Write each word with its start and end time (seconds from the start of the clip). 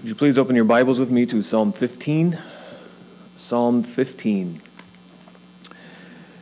Would 0.00 0.10
you 0.10 0.14
please 0.14 0.38
open 0.38 0.54
your 0.54 0.64
Bibles 0.64 1.00
with 1.00 1.10
me 1.10 1.26
to 1.26 1.42
Psalm 1.42 1.72
15? 1.72 2.38
Psalm 3.34 3.82
15. 3.82 4.62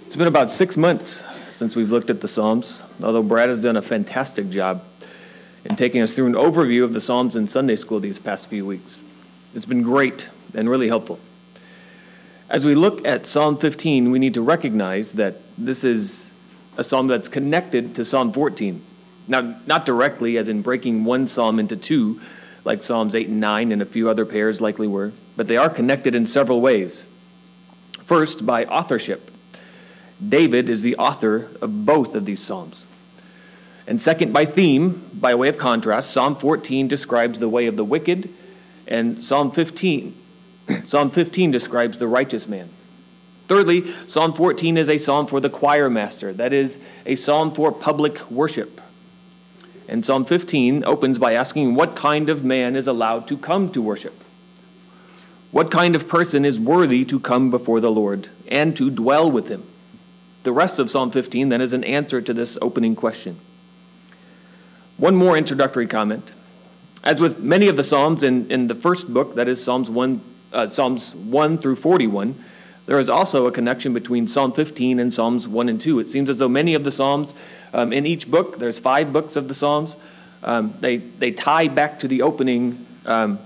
It's 0.05 0.15
been 0.15 0.27
about 0.27 0.51
six 0.51 0.77
months 0.77 1.25
since 1.49 1.75
we've 1.75 1.91
looked 1.91 2.11
at 2.11 2.21
the 2.21 2.29
Psalms, 2.29 2.83
although 3.03 3.23
Brad 3.23 3.49
has 3.49 3.63
done 3.63 3.79
a 3.79 3.81
fantastic 3.81 4.51
job 4.51 4.85
in 5.65 5.75
taking 5.75 6.03
us 6.03 6.13
through 6.13 6.27
an 6.27 6.35
overview 6.35 6.85
of 6.85 6.93
the 6.93 7.01
Psalms 7.01 7.35
in 7.35 7.49
Sunday 7.49 7.77
school 7.77 7.99
these 7.99 8.19
past 8.19 8.51
few 8.51 8.67
weeks. 8.67 9.03
It's 9.55 9.65
been 9.65 9.83
great 9.83 10.29
and 10.53 10.69
really 10.69 10.89
helpful. 10.89 11.19
As 12.51 12.67
we 12.67 12.75
look 12.75 13.07
at 13.07 13.25
Psalm 13.25 13.57
15, 13.57 14.11
we 14.11 14.19
need 14.19 14.35
to 14.35 14.43
recognize 14.43 15.15
that 15.15 15.41
this 15.57 15.83
is 15.83 16.31
a 16.77 16.85
psalm 16.85 17.07
that's 17.07 17.29
connected 17.31 17.95
to 17.95 18.05
Psalm 18.05 18.35
14. 18.35 18.85
Now, 19.29 19.57
not 19.65 19.87
directly, 19.87 20.37
as 20.37 20.47
in 20.47 20.61
breaking 20.61 21.07
one 21.07 21.27
psalm 21.27 21.59
into 21.59 21.75
two 21.75 22.21
like 22.67 22.83
Psalms 22.83 23.15
8 23.15 23.29
and 23.29 23.41
9 23.41 23.73
and 23.73 23.81
a 23.81 23.87
few 23.87 24.11
other 24.11 24.27
pairs 24.27 24.61
likely 24.61 24.89
were, 24.89 25.13
but 25.37 25.47
they 25.47 25.57
are 25.57 25.71
connected 25.71 26.15
in 26.15 26.27
several 26.27 26.61
ways. 26.61 27.07
First, 28.03 28.45
by 28.45 28.65
authorship. 28.65 29.31
David 30.27 30.69
is 30.69 30.83
the 30.83 30.97
author 30.97 31.51
of 31.61 31.87
both 31.87 32.15
of 32.15 32.25
these 32.25 32.43
Psalms. 32.43 32.85
And 33.87 34.03
second, 34.03 34.33
by 34.33 34.45
theme, 34.45 35.09
by 35.15 35.35
way 35.35 35.49
of 35.49 35.59
contrast, 35.59 36.11
Psalm 36.11 36.35
14 36.37 36.89
describes 36.89 37.39
the 37.39 37.49
way 37.49 37.67
of 37.67 37.77
the 37.77 37.85
wicked, 37.85 38.29
and 38.89 39.25
Psalm 39.25 39.53
15, 39.53 40.17
Psalm 40.85 41.11
15 41.11 41.51
describes 41.53 41.99
the 41.99 42.09
righteous 42.09 42.49
man. 42.49 42.69
Thirdly, 43.47 43.87
Psalm 44.09 44.33
14 44.33 44.77
is 44.77 44.89
a 44.89 44.99
psalm 44.99 45.29
for 45.29 45.39
the 45.39 45.51
choir 45.51 45.89
master, 45.89 46.33
that 46.33 46.53
is, 46.53 46.81
a 47.05 47.15
psalm 47.15 47.55
for 47.55 47.71
public 47.71 48.29
worship. 48.29 48.81
And 49.89 50.05
Psalm 50.05 50.25
15 50.25 50.85
opens 50.85 51.19
by 51.19 51.35
asking 51.35 51.75
what 51.75 51.95
kind 51.95 52.29
of 52.29 52.45
man 52.45 52.75
is 52.75 52.87
allowed 52.87 53.29
to 53.29 53.39
come 53.39 53.71
to 53.73 53.81
worship? 53.81 54.25
What 55.53 55.71
kind 55.71 55.95
of 55.95 56.09
person 56.09 56.45
is 56.45 56.59
worthy 56.59 57.05
to 57.05 57.21
come 57.21 57.51
before 57.51 57.81
the 57.81 57.91
Lord 57.91 58.29
and 58.49 58.77
to 58.77 58.91
dwell 58.91 59.31
with 59.31 59.49
him? 59.49 59.65
The 60.43 60.53
rest 60.53 60.79
of 60.79 60.91
Psalm 60.91 61.11
15 61.11 61.49
then 61.49 61.61
is 61.61 61.73
an 61.73 61.85
answer 61.85 62.21
to 62.21 62.35
this 62.35 62.59
opening 62.61 62.95
question. 62.95 63.39
One 64.97 65.15
more 65.15 65.37
introductory 65.37 65.87
comment. 65.87 66.33
As 67.05 67.21
with 67.21 67.39
many 67.39 67.69
of 67.69 67.77
the 67.77 67.85
Psalms 67.85 68.23
in, 68.23 68.51
in 68.51 68.67
the 68.67 68.75
first 68.75 69.13
book, 69.13 69.37
that 69.37 69.47
is 69.47 69.63
Psalms 69.63 69.89
1, 69.89 70.21
uh, 70.53 70.67
Psalms 70.67 71.15
1 71.15 71.59
through 71.59 71.77
41, 71.77 72.43
there 72.87 72.99
is 73.01 73.09
also 73.09 73.47
a 73.47 73.53
connection 73.53 73.93
between 73.93 74.29
Psalm 74.29 74.53
15 74.53 75.01
and 75.01 75.13
Psalms 75.13 75.47
1 75.47 75.69
and 75.69 75.81
2. 75.81 76.01
It 76.01 76.09
seems 76.09 76.31
as 76.31 76.39
though 76.39 76.49
many 76.49 76.75
of 76.75 76.85
the 76.85 76.93
Psalms 76.93 77.35
um, 77.75 77.93
in 77.93 78.07
each 78.07 78.31
book, 78.31 78.59
there's 78.59 78.79
five 78.79 79.13
books 79.13 79.37
of 79.37 79.49
the 79.49 79.55
Psalms, 79.55 79.97
um, 80.43 80.75
they, 80.79 80.99
they 80.99 81.33
tie 81.33 81.67
back 81.67 81.99
to 81.99 82.09
the 82.09 82.23
opening 82.23 82.87
um, 83.05 83.41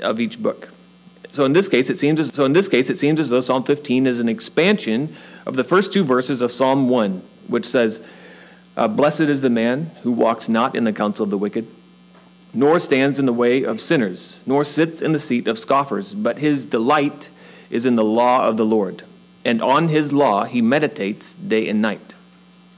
of 0.00 0.18
each 0.18 0.42
book. 0.42 0.70
So 1.32 1.44
in 1.44 1.52
this 1.52 1.68
case, 1.68 1.90
it 1.90 1.98
seems 1.98 2.18
as, 2.18 2.30
so 2.32 2.46
in 2.46 2.54
this 2.54 2.68
case, 2.68 2.88
it 2.88 2.98
seems 2.98 3.20
as 3.20 3.28
though 3.28 3.42
Psalm 3.42 3.64
15 3.64 4.06
is 4.06 4.20
an 4.20 4.28
expansion 4.28 5.14
of 5.44 5.54
the 5.54 5.64
first 5.64 5.92
two 5.92 6.02
verses 6.02 6.40
of 6.40 6.50
Psalm 6.50 6.88
1, 6.88 7.22
which 7.48 7.66
says, 7.66 8.00
uh, 8.76 8.88
Blessed 8.88 9.22
is 9.22 9.42
the 9.42 9.50
man 9.50 9.90
who 10.02 10.12
walks 10.12 10.48
not 10.48 10.74
in 10.74 10.84
the 10.84 10.92
counsel 10.92 11.24
of 11.24 11.30
the 11.30 11.36
wicked, 11.36 11.66
nor 12.54 12.78
stands 12.78 13.18
in 13.18 13.26
the 13.26 13.32
way 13.34 13.62
of 13.62 13.82
sinners, 13.82 14.40
nor 14.46 14.64
sits 14.64 15.02
in 15.02 15.12
the 15.12 15.18
seat 15.18 15.46
of 15.46 15.58
scoffers, 15.58 16.14
but 16.14 16.38
his 16.38 16.64
delight 16.64 17.28
is 17.70 17.86
in 17.86 17.96
the 17.96 18.04
law 18.04 18.46
of 18.46 18.56
the 18.56 18.64
Lord, 18.64 19.04
and 19.44 19.62
on 19.62 19.88
his 19.88 20.12
law 20.12 20.44
he 20.44 20.60
meditates 20.62 21.34
day 21.34 21.68
and 21.68 21.80
night. 21.80 22.14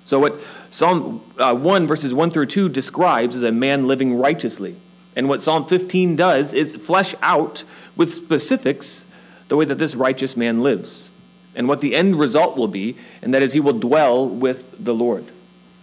So, 0.09 0.19
what 0.19 0.41
Psalm 0.71 1.21
uh, 1.39 1.55
1, 1.55 1.87
verses 1.87 2.15
1 2.15 2.31
through 2.31 2.47
2 2.47 2.71
describes 2.71 3.37
is 3.37 3.43
a 3.43 3.53
man 3.53 3.87
living 3.87 4.17
righteously. 4.17 4.75
And 5.15 5.29
what 5.29 5.43
Psalm 5.43 5.67
15 5.67 6.17
does 6.17 6.55
is 6.55 6.77
flesh 6.77 7.15
out 7.21 7.65
with 7.95 8.15
specifics 8.15 9.05
the 9.49 9.57
way 9.57 9.67
that 9.67 9.77
this 9.77 9.95
righteous 9.95 10.35
man 10.35 10.63
lives 10.63 11.11
and 11.55 11.69
what 11.69 11.83
the 11.83 11.95
end 11.95 12.19
result 12.19 12.57
will 12.57 12.69
be, 12.69 12.97
and 13.21 13.35
that 13.35 13.43
is 13.43 13.53
he 13.53 13.61
will 13.61 13.79
dwell 13.79 14.27
with 14.27 14.83
the 14.83 14.95
Lord. 14.95 15.27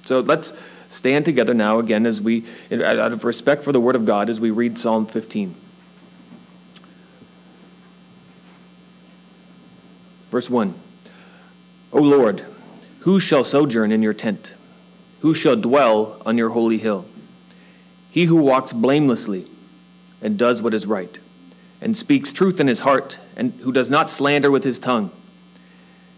So, 0.08 0.22
let's 0.22 0.54
stand 0.90 1.26
together 1.26 1.54
now 1.54 1.78
again 1.78 2.08
as 2.08 2.20
we, 2.20 2.46
out 2.72 3.12
of 3.12 3.26
respect 3.26 3.64
for 3.64 3.72
the 3.72 3.80
Word 3.80 3.96
of 3.96 4.06
God, 4.06 4.30
as 4.30 4.40
we 4.40 4.50
read 4.50 4.80
Psalm 4.80 5.06
15. 5.06 5.56
Verse 10.36 10.50
1 10.50 10.74
O 11.94 12.02
Lord, 12.02 12.44
who 13.00 13.22
shall 13.22 13.46
sojourn 13.46 13.94
in 13.94 14.04
your 14.04 14.14
tent? 14.14 14.54
Who 15.22 15.34
shall 15.34 15.56
dwell 15.56 16.22
on 16.26 16.38
your 16.38 16.50
holy 16.50 16.78
hill? 16.78 17.06
He 18.12 18.26
who 18.26 18.44
walks 18.44 18.74
blamelessly 18.74 19.48
and 20.22 20.38
does 20.38 20.62
what 20.62 20.74
is 20.74 20.86
right, 20.86 21.20
and 21.80 21.96
speaks 21.96 22.34
truth 22.34 22.60
in 22.60 22.68
his 22.68 22.82
heart, 22.82 23.18
and 23.38 23.54
who 23.62 23.72
does 23.72 23.90
not 23.90 24.10
slander 24.10 24.52
with 24.52 24.66
his 24.66 24.78
tongue, 24.78 25.10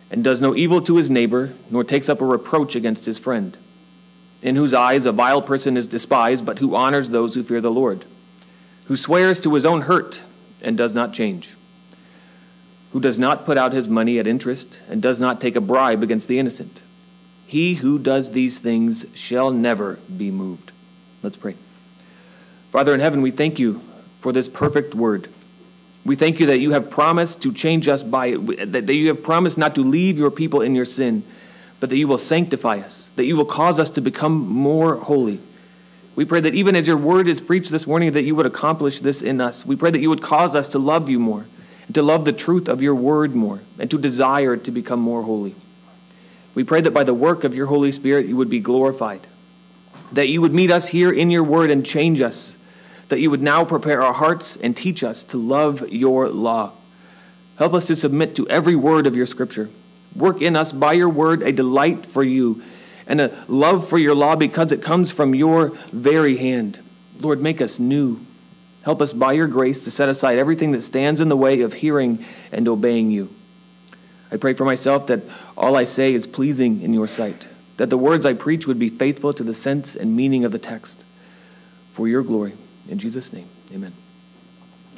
and 0.10 0.24
does 0.24 0.42
no 0.42 0.56
evil 0.56 0.82
to 0.82 0.96
his 0.96 1.12
neighbor, 1.12 1.54
nor 1.70 1.84
takes 1.84 2.10
up 2.10 2.20
a 2.20 2.26
reproach 2.26 2.76
against 2.76 3.06
his 3.06 3.20
friend, 3.20 3.56
in 4.42 4.56
whose 4.56 4.74
eyes 4.74 5.06
a 5.06 5.12
vile 5.12 5.44
person 5.44 5.78
is 5.78 5.86
despised, 5.86 6.44
but 6.44 6.58
who 6.58 6.76
honors 6.76 7.12
those 7.12 7.36
who 7.36 7.44
fear 7.44 7.62
the 7.62 7.70
Lord, 7.70 8.04
who 8.86 8.96
swears 8.96 9.40
to 9.42 9.54
his 9.54 9.64
own 9.64 9.82
hurt 9.82 10.22
and 10.64 10.76
does 10.76 10.96
not 10.96 11.14
change 11.14 11.56
who 12.97 13.02
does 13.02 13.19
not 13.19 13.46
put 13.46 13.59
out 13.59 13.74
his 13.74 13.88
money 13.88 14.18
at 14.18 14.25
interest 14.25 14.80
and 14.90 15.03
does 15.03 15.19
not 15.19 15.40
take 15.40 15.56
a 15.56 15.62
bribe 15.62 16.02
against 16.02 16.28
the 16.28 16.40
innocent. 16.40 16.81
He 17.46 17.75
who 17.75 18.00
does 18.00 18.31
these 18.31 18.58
things 18.58 19.06
shall 19.13 19.52
never 19.52 20.00
be 20.18 20.31
moved. 20.31 20.72
Let's 21.22 21.38
pray. 21.38 21.56
Father 22.72 22.96
in 22.96 23.00
heaven, 23.00 23.22
we 23.22 23.30
thank 23.30 23.59
you 23.59 23.84
for 24.19 24.31
this 24.31 24.50
perfect 24.50 24.96
word. 24.96 25.30
We 26.06 26.16
thank 26.16 26.40
you 26.40 26.47
that 26.47 26.57
you 26.57 26.72
have 26.72 26.90
promised 26.90 27.40
to 27.44 27.53
change 27.53 27.88
us 27.88 28.02
by 28.02 28.31
that 28.31 28.91
you 28.91 29.09
have 29.09 29.22
promised 29.22 29.59
not 29.59 29.75
to 29.75 29.81
leave 29.81 30.18
your 30.18 30.31
people 30.31 30.62
in 30.62 30.74
your 30.74 30.84
sin, 30.84 31.22
but 31.80 31.91
that 31.91 31.97
you 31.97 32.07
will 32.07 32.18
sanctify 32.18 32.80
us, 32.80 33.12
that 33.16 33.25
you 33.25 33.36
will 33.36 33.46
cause 33.46 33.78
us 33.80 33.91
to 33.91 34.02
become 34.02 34.34
more 34.34 34.96
holy. 34.96 35.40
We 36.16 36.25
pray 36.25 36.40
that 36.40 36.56
even 36.56 36.75
as 36.75 36.88
your 36.88 36.97
word 36.97 37.28
is 37.28 37.41
preached 37.41 37.69
this 37.69 37.86
morning, 37.86 38.13
that 38.13 38.24
you 38.24 38.34
would 38.34 38.47
accomplish 38.47 39.02
this 39.02 39.22
in 39.22 39.40
us. 39.40 39.68
We 39.68 39.75
pray 39.75 39.91
that 39.91 40.02
you 40.02 40.09
would 40.09 40.24
cause 40.24 40.56
us 40.56 40.68
to 40.69 40.80
love 40.80 41.12
you 41.12 41.19
more 41.19 41.46
and 41.88 41.96
to 41.96 42.03
love 42.03 42.25
the 42.25 42.34
truth 42.34 42.68
of 42.68 42.81
your 42.81 42.96
word 42.96 43.34
more, 43.34 43.62
and 43.80 43.90
to 43.90 43.98
desire 43.98 44.56
to 44.58 44.72
become 44.72 45.00
more 45.00 45.24
holy. 45.24 45.56
We 46.53 46.64
pray 46.64 46.81
that 46.81 46.92
by 46.92 47.03
the 47.03 47.14
work 47.14 47.44
of 47.44 47.56
your 47.56 47.68
Holy 47.68 47.92
Spirit, 47.92 48.25
you 48.25 48.36
would 48.36 48.50
be 48.50 48.59
glorified, 48.59 49.28
that 50.12 50.28
you 50.28 50.42
would 50.42 50.53
meet 50.53 50.72
us 50.72 50.88
here 50.88 51.12
in 51.12 51.31
your 51.31 51.44
word 51.44 51.70
and 51.70 51.86
change 51.86 52.22
us, 52.22 52.56
that 53.09 53.20
you 53.20 53.30
would 53.30 53.42
now 53.42 53.64
prepare 53.64 54.02
our 54.02 54.14
hearts 54.14 54.58
and 54.58 54.75
teach 54.75 55.03
us 55.03 55.24
to 55.25 55.38
love 55.38 55.88
your 55.90 56.30
law. 56.30 56.74
Help 57.58 57.74
us 57.74 57.88
to 57.88 57.96
submit 57.96 58.36
to 58.36 58.48
every 58.50 58.75
word 58.75 59.08
of 59.08 59.16
your 59.16 59.25
scripture. 59.25 59.69
Work 60.16 60.42
in 60.42 60.56
us 60.56 60.72
by 60.72 60.94
your 60.94 61.09
word 61.09 61.42
a 61.44 61.52
delight 61.52 62.06
for 62.06 62.24
you 62.24 62.62
and 63.08 63.22
a 63.22 63.46
love 63.48 63.88
for 63.88 63.98
your 63.98 64.16
law 64.16 64.36
because 64.36 64.72
it 64.72 64.81
comes 64.81 65.12
from 65.12 65.34
your 65.34 65.69
very 65.92 66.38
hand. 66.38 66.80
Lord, 67.19 67.42
make 67.42 67.62
us 67.62 67.80
new. 67.80 68.19
Help 68.88 69.02
us 69.02 69.12
by 69.12 69.34
your 69.34 69.48
grace 69.48 69.84
to 69.84 69.92
set 69.92 70.08
aside 70.08 70.38
everything 70.38 70.72
that 70.72 70.81
stands 70.81 71.20
in 71.20 71.28
the 71.28 71.36
way 71.36 71.59
of 71.59 71.74
hearing 71.74 72.24
and 72.53 72.70
obeying 72.70 73.12
you. 73.12 73.30
I 74.31 74.38
pray 74.38 74.53
for 74.53 74.64
myself 74.64 75.08
that 75.08 75.24
all 75.58 75.75
I 75.75 75.84
say 75.84 76.14
is 76.14 76.25
pleasing 76.25 76.81
in 76.81 76.94
your 76.94 77.09
sight, 77.09 77.50
that 77.75 77.90
the 77.90 77.98
words 77.98 78.25
I 78.25 78.31
preach 78.31 78.66
would 78.66 78.80
be 78.80 78.88
faithful 78.88 79.34
to 79.34 79.44
the 79.44 79.53
sense 79.53 79.98
and 79.98 80.16
meaning 80.16 80.46
of 80.46 80.53
the 80.53 80.58
text. 80.58 81.03
For 81.90 82.08
your 82.08 82.24
glory. 82.24 82.53
In 82.88 82.98
Jesus' 82.98 83.34
name, 83.34 83.50
amen. 83.74 83.92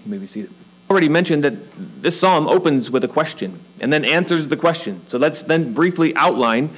You 0.06 0.12
may 0.12 0.20
be 0.20 0.28
seated. 0.28 0.52
I 0.88 0.92
already 0.92 1.10
mentioned 1.10 1.44
that 1.44 1.56
this 2.04 2.20
psalm 2.20 2.48
opens 2.48 2.92
with 2.92 3.04
a 3.04 3.08
question 3.08 3.60
and 3.80 3.92
then 3.92 4.06
answers 4.06 4.50
the 4.50 4.58
question. 4.58 5.02
So 5.08 5.18
let's 5.18 5.42
then 5.42 5.74
briefly 5.74 6.16
outline 6.16 6.78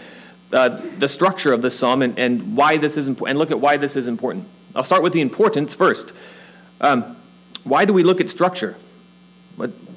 uh, 0.54 0.80
the 0.98 1.10
structure 1.10 1.52
of 1.52 1.62
this 1.62 1.78
psalm 1.78 2.04
and, 2.04 2.18
and 2.18 2.56
why 2.56 2.78
this 2.78 2.96
is 2.96 3.10
important, 3.10 3.32
and 3.32 3.38
look 3.38 3.52
at 3.52 3.60
why 3.60 3.76
this 3.76 3.98
is 3.98 4.08
important. 4.08 4.48
I'll 4.74 4.86
start 4.86 5.04
with 5.04 5.12
the 5.12 5.20
importance 5.20 5.76
first. 5.76 6.14
Um, 6.82 7.16
why 7.64 7.86
do 7.86 7.94
we 7.94 8.04
look 8.04 8.20
at 8.20 8.30
structure? 8.30 8.76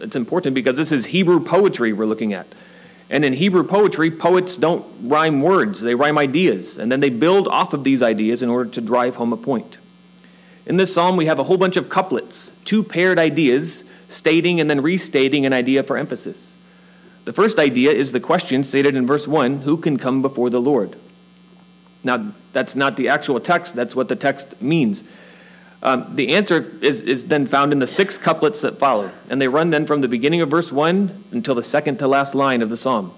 It's 0.00 0.16
important 0.16 0.54
because 0.54 0.76
this 0.76 0.92
is 0.92 1.06
Hebrew 1.06 1.40
poetry 1.40 1.92
we're 1.92 2.06
looking 2.06 2.34
at. 2.34 2.46
And 3.10 3.24
in 3.24 3.32
Hebrew 3.32 3.64
poetry, 3.64 4.10
poets 4.10 4.56
don't 4.56 4.84
rhyme 5.02 5.40
words, 5.40 5.80
they 5.80 5.94
rhyme 5.94 6.18
ideas. 6.18 6.78
And 6.78 6.92
then 6.92 7.00
they 7.00 7.10
build 7.10 7.48
off 7.48 7.72
of 7.72 7.84
these 7.84 8.02
ideas 8.02 8.42
in 8.42 8.50
order 8.50 8.70
to 8.70 8.80
drive 8.80 9.16
home 9.16 9.32
a 9.32 9.36
point. 9.36 9.78
In 10.66 10.76
this 10.76 10.92
psalm, 10.92 11.16
we 11.16 11.26
have 11.26 11.38
a 11.38 11.44
whole 11.44 11.56
bunch 11.56 11.76
of 11.76 11.88
couplets, 11.88 12.52
two 12.64 12.82
paired 12.82 13.18
ideas, 13.18 13.84
stating 14.08 14.60
and 14.60 14.70
then 14.70 14.80
restating 14.80 15.44
an 15.44 15.52
idea 15.52 15.82
for 15.82 15.96
emphasis. 15.96 16.54
The 17.24 17.32
first 17.32 17.58
idea 17.58 17.92
is 17.92 18.12
the 18.12 18.20
question 18.20 18.62
stated 18.62 18.96
in 18.96 19.06
verse 19.06 19.26
1 19.26 19.62
Who 19.62 19.76
can 19.76 19.98
come 19.98 20.22
before 20.22 20.50
the 20.50 20.60
Lord? 20.60 20.96
Now, 22.02 22.32
that's 22.52 22.76
not 22.76 22.96
the 22.96 23.08
actual 23.08 23.40
text, 23.40 23.74
that's 23.74 23.96
what 23.96 24.08
the 24.08 24.16
text 24.16 24.60
means. 24.60 25.04
Um, 25.84 26.16
the 26.16 26.34
answer 26.34 26.76
is, 26.80 27.02
is 27.02 27.26
then 27.26 27.46
found 27.46 27.70
in 27.70 27.78
the 27.78 27.86
six 27.86 28.16
couplets 28.16 28.62
that 28.62 28.78
follow, 28.78 29.10
and 29.28 29.40
they 29.40 29.48
run 29.48 29.68
then 29.68 29.86
from 29.86 30.00
the 30.00 30.08
beginning 30.08 30.40
of 30.40 30.50
verse 30.50 30.72
1 30.72 31.24
until 31.32 31.54
the 31.54 31.62
second 31.62 31.98
to 31.98 32.08
last 32.08 32.34
line 32.34 32.62
of 32.62 32.70
the 32.70 32.76
psalm. 32.76 33.12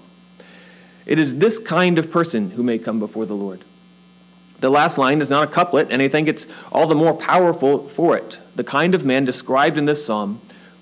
It 1.05 1.17
is 1.17 1.37
this 1.37 1.57
kind 1.57 1.97
of 1.97 2.11
person 2.11 2.51
who 2.51 2.63
may 2.63 2.77
come 2.77 2.99
before 2.99 3.25
the 3.25 3.33
Lord. 3.33 3.63
The 4.59 4.69
last 4.69 4.97
line 4.97 5.21
is 5.21 5.29
not 5.29 5.45
a 5.45 5.47
couplet, 5.47 5.87
and 5.91 6.01
I 6.01 6.09
think 6.09 6.27
it's 6.27 6.45
all 6.69 6.87
the 6.87 6.95
more 6.95 7.13
powerful 7.13 7.87
for 7.87 8.17
it. 8.17 8.39
The 8.55 8.65
kind 8.65 8.93
of 8.93 9.05
man 9.05 9.23
described 9.23 9.77
in 9.77 9.85
this 9.85 10.05
psalm 10.05 10.41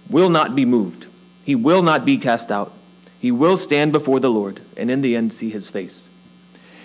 will 0.10 0.30
not 0.30 0.56
be 0.56 0.66
moved, 0.66 1.06
he 1.44 1.54
will 1.54 1.84
not 1.84 2.04
be 2.04 2.18
cast 2.18 2.52
out. 2.52 2.74
He 3.20 3.32
will 3.32 3.58
stand 3.58 3.92
before 3.92 4.20
the 4.20 4.30
Lord 4.30 4.62
and 4.78 4.92
in 4.92 5.02
the 5.02 5.16
end 5.16 5.34
see 5.34 5.50
his 5.50 5.68
face. 5.68 6.10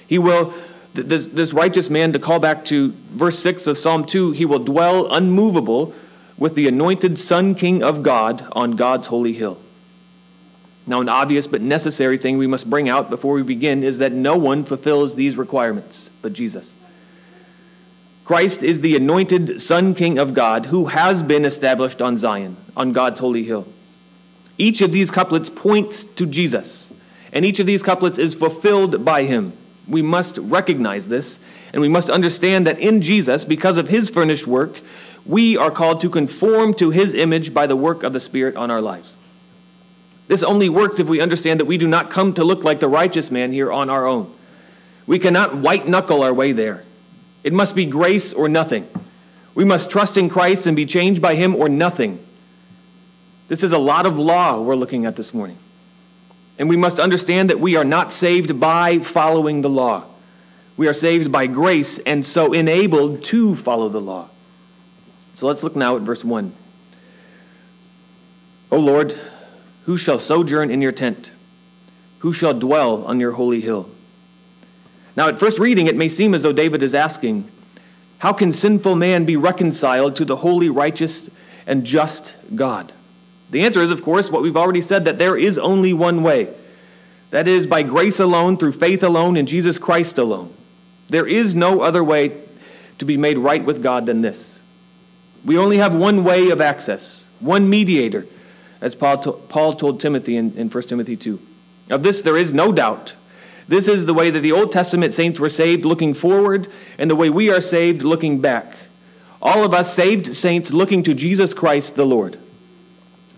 He 0.07 0.19
will, 0.19 0.55
this, 0.95 1.29
this 1.29 1.53
righteous 1.53 1.89
man, 1.89 2.13
to 2.13 2.19
call 2.19 2.39
back 2.39 2.65
to 2.67 2.95
verse 3.11 3.39
6 3.39 3.67
of 3.67 3.79
Psalm 3.79 4.05
2, 4.05 4.33
he 4.33 4.45
will 4.45 4.59
dwell 4.59 5.13
unmovable 5.13 5.95
with 6.37 6.55
the 6.55 6.67
anointed 6.67 7.19
Son 7.19 7.55
King 7.55 7.83
of 7.83 8.03
God 8.03 8.49
on 8.53 8.73
God's 8.73 9.09
holy 9.09 9.33
hill. 9.33 9.59
Now, 10.87 11.01
an 11.01 11.09
obvious 11.09 11.47
but 11.47 11.61
necessary 11.61 12.19
thing 12.19 12.39
we 12.39 12.47
must 12.47 12.69
bring 12.69 12.89
out 12.89 13.11
before 13.11 13.35
we 13.35 13.43
begin 13.43 13.85
is 13.85 13.99
that 13.99 14.13
no 14.13 14.37
one 14.37 14.65
fulfills 14.65 15.15
these 15.15 15.37
requirements 15.37 16.11
but 16.23 16.33
Jesus. 16.33 16.73
Christ 18.25 18.63
is 18.63 18.81
the 18.81 18.97
anointed 18.97 19.61
Son 19.61 19.95
King 19.95 20.19
of 20.19 20.35
God 20.35 20.67
who 20.67 20.87
has 20.87 21.23
been 21.23 21.45
established 21.45 22.01
on 22.01 22.17
Zion, 22.17 22.57
on 22.77 22.93
God's 22.93 23.21
holy 23.21 23.45
hill. 23.45 23.67
Each 24.57 24.81
of 24.81 24.93
these 24.93 25.11
couplets 25.11 25.51
points 25.51 26.05
to 26.05 26.27
Jesus, 26.27 26.91
and 27.33 27.45
each 27.45 27.61
of 27.61 27.67
these 27.67 27.83
couplets 27.83 28.19
is 28.19 28.35
fulfilled 28.35 29.05
by 29.05 29.25
him. 29.25 29.53
We 29.91 30.03
must 30.03 30.39
recognize 30.39 31.09
this, 31.09 31.41
and 31.73 31.83
we 31.83 31.89
must 31.89 32.09
understand 32.09 32.67
that 32.67 32.79
in 32.79 33.03
Jesus, 33.03 33.45
because 33.45 33.77
of 33.77 33.89
his 33.89 34.09
furnished 34.09 34.47
work, 34.47 34.81
we 35.27 35.57
are 35.57 35.71
called 35.71 36.01
to 36.01 36.09
conform 36.09 36.75
to 36.75 36.91
his 36.91 37.13
image 37.13 37.53
by 37.53 37.67
the 37.67 37.77
work 37.77 38.03
of 38.03 38.13
the 38.13 38.21
Spirit 38.21 38.57
on 38.57 38.71
our 38.71 38.81
lives. 38.81 39.13
This 40.29 40.43
only 40.45 40.69
works 40.69 41.01
if 41.01 41.09
we 41.09 41.21
understand 41.21 41.59
that 41.59 41.65
we 41.65 41.77
do 41.77 41.89
not 41.89 42.09
come 42.09 42.33
to 42.35 42.45
look 42.45 42.63
like 42.63 42.79
the 42.79 42.89
righteous 42.89 43.33
man 43.33 43.53
here 43.53 43.73
on 43.73 43.91
our 43.91 44.07
own. 44.07 44.33
We 45.07 45.19
cannot 45.19 45.57
white 45.57 45.89
knuckle 45.89 46.23
our 46.23 46.33
way 46.33 46.53
there. 46.53 46.85
It 47.43 47.53
must 47.53 47.75
be 47.75 47.85
grace 47.85 48.33
or 48.33 48.49
nothing. 48.49 48.89
We 49.57 49.65
must 49.65 49.91
trust 49.91 50.17
in 50.17 50.29
Christ 50.29 50.67
and 50.67 50.77
be 50.77 50.87
changed 50.87 51.21
by 51.21 51.35
him 51.35 51.57
or 51.57 51.69
nothing. 51.69 52.25
This 53.49 53.65
is 53.65 53.73
a 53.73 53.79
lot 53.79 54.07
of 54.07 54.19
law 54.19 54.61
we're 54.61 54.77
looking 54.77 55.05
at 55.05 55.17
this 55.17 55.35
morning. 55.35 55.59
And 56.61 56.69
we 56.69 56.77
must 56.77 57.01
understand 57.01 57.49
that 57.49 57.59
we 57.59 57.75
are 57.77 57.87
not 57.87 58.13
saved 58.13 58.61
by 58.61 58.99
following 58.99 59.63
the 59.63 59.71
law. 59.71 60.05
We 60.77 60.89
are 60.89 60.95
saved 60.95 61.33
by 61.33 61.47
grace 61.47 61.99
and 62.01 62.25
so 62.25 62.53
enabled 62.53 63.25
to 63.25 63.55
follow 63.55 63.89
the 63.89 64.01
law. 64.01 64.29
So 65.33 65.47
let's 65.47 65.63
look 65.63 65.75
now 65.75 65.97
at 65.97 66.03
verse 66.03 66.23
1. 66.23 66.55
O 68.71 68.79
Lord, 68.79 69.19
who 69.87 69.97
shall 69.97 70.19
sojourn 70.19 70.71
in 70.71 70.83
your 70.83 70.93
tent? 70.93 71.33
Who 72.19 72.35
shall 72.35 72.53
dwell 72.53 73.07
on 73.07 73.21
your 73.21 73.33
holy 73.33 73.63
hill? 73.63 73.89
Now, 75.17 75.29
at 75.29 75.39
first 75.39 75.59
reading, 75.59 75.87
it 75.87 75.97
may 75.97 76.11
seem 76.11 76.35
as 76.35 76.43
though 76.43 76.53
David 76.53 76.83
is 76.83 76.95
asking, 76.95 77.51
How 78.19 78.35
can 78.35 78.53
sinful 78.53 78.97
man 78.97 79.25
be 79.25 79.37
reconciled 79.37 80.15
to 80.17 80.27
the 80.27 80.37
holy, 80.37 80.69
righteous, 80.69 81.31
and 81.67 81.87
just 81.87 82.37
God? 82.55 82.93
The 83.51 83.63
answer 83.63 83.81
is, 83.81 83.91
of 83.91 84.03
course, 84.03 84.31
what 84.31 84.43
we've 84.43 84.57
already 84.57 84.81
said 84.81 85.05
that 85.05 85.19
there 85.19 85.37
is 85.37 85.59
only 85.59 85.93
one 85.93 86.23
way. 86.23 86.55
That 87.31 87.49
is, 87.49 87.67
by 87.67 87.83
grace 87.83 88.21
alone, 88.21 88.57
through 88.57 88.73
faith 88.73 89.03
alone, 89.03 89.37
in 89.37 89.47
Jesus 89.47 89.79
Christ 89.79 90.19
alone. 90.19 90.55
There 91.09 91.27
is 91.27 91.55
no 91.55 91.83
other 91.83 92.03
way 92.03 92.41
to 92.99 93.05
be 93.05 93.17
made 93.17 93.39
right 93.39 93.65
with 93.65 93.83
God 93.83 94.07
than 94.07 94.21
this. 94.21 94.61
We 95.45 95.57
only 95.57 95.79
have 95.79 95.95
one 95.95 96.23
way 96.23 96.51
of 96.51 96.61
access, 96.61 97.25
one 97.41 97.69
mediator 97.71 98.27
as 98.81 98.95
Paul, 98.95 99.19
to, 99.19 99.33
Paul 99.33 99.75
told 99.75 100.01
Timothy 100.01 100.37
in, 100.37 100.53
in 100.57 100.69
1 100.69 100.83
Timothy 100.85 101.17
2. 101.17 101.41
Of 101.91 102.03
this 102.03 102.23
there 102.23 102.37
is 102.37 102.53
no 102.53 102.73
doubt. 102.73 103.17
This 103.69 103.89
is 103.89 104.05
the 104.05 104.15
way 104.15 104.31
that 104.31 104.41
the 104.41 104.53
Old 104.53 104.73
Testament 104.73 105.15
saints 105.15 105.39
were 105.39 105.49
saved 105.49 105.85
looking 105.85 106.15
forward, 106.15 106.69
and 106.99 107.11
the 107.11 107.17
way 107.17 107.31
we 107.31 107.51
are 107.51 107.61
saved 107.61 108.03
looking 108.03 108.41
back. 108.41 108.77
All 109.41 109.65
of 109.65 109.73
us 109.73 109.95
saved 109.95 110.35
saints 110.35 110.73
looking 110.73 111.03
to 111.05 111.15
Jesus 111.15 111.55
Christ 111.55 111.95
the 111.95 112.07
Lord. 112.07 112.39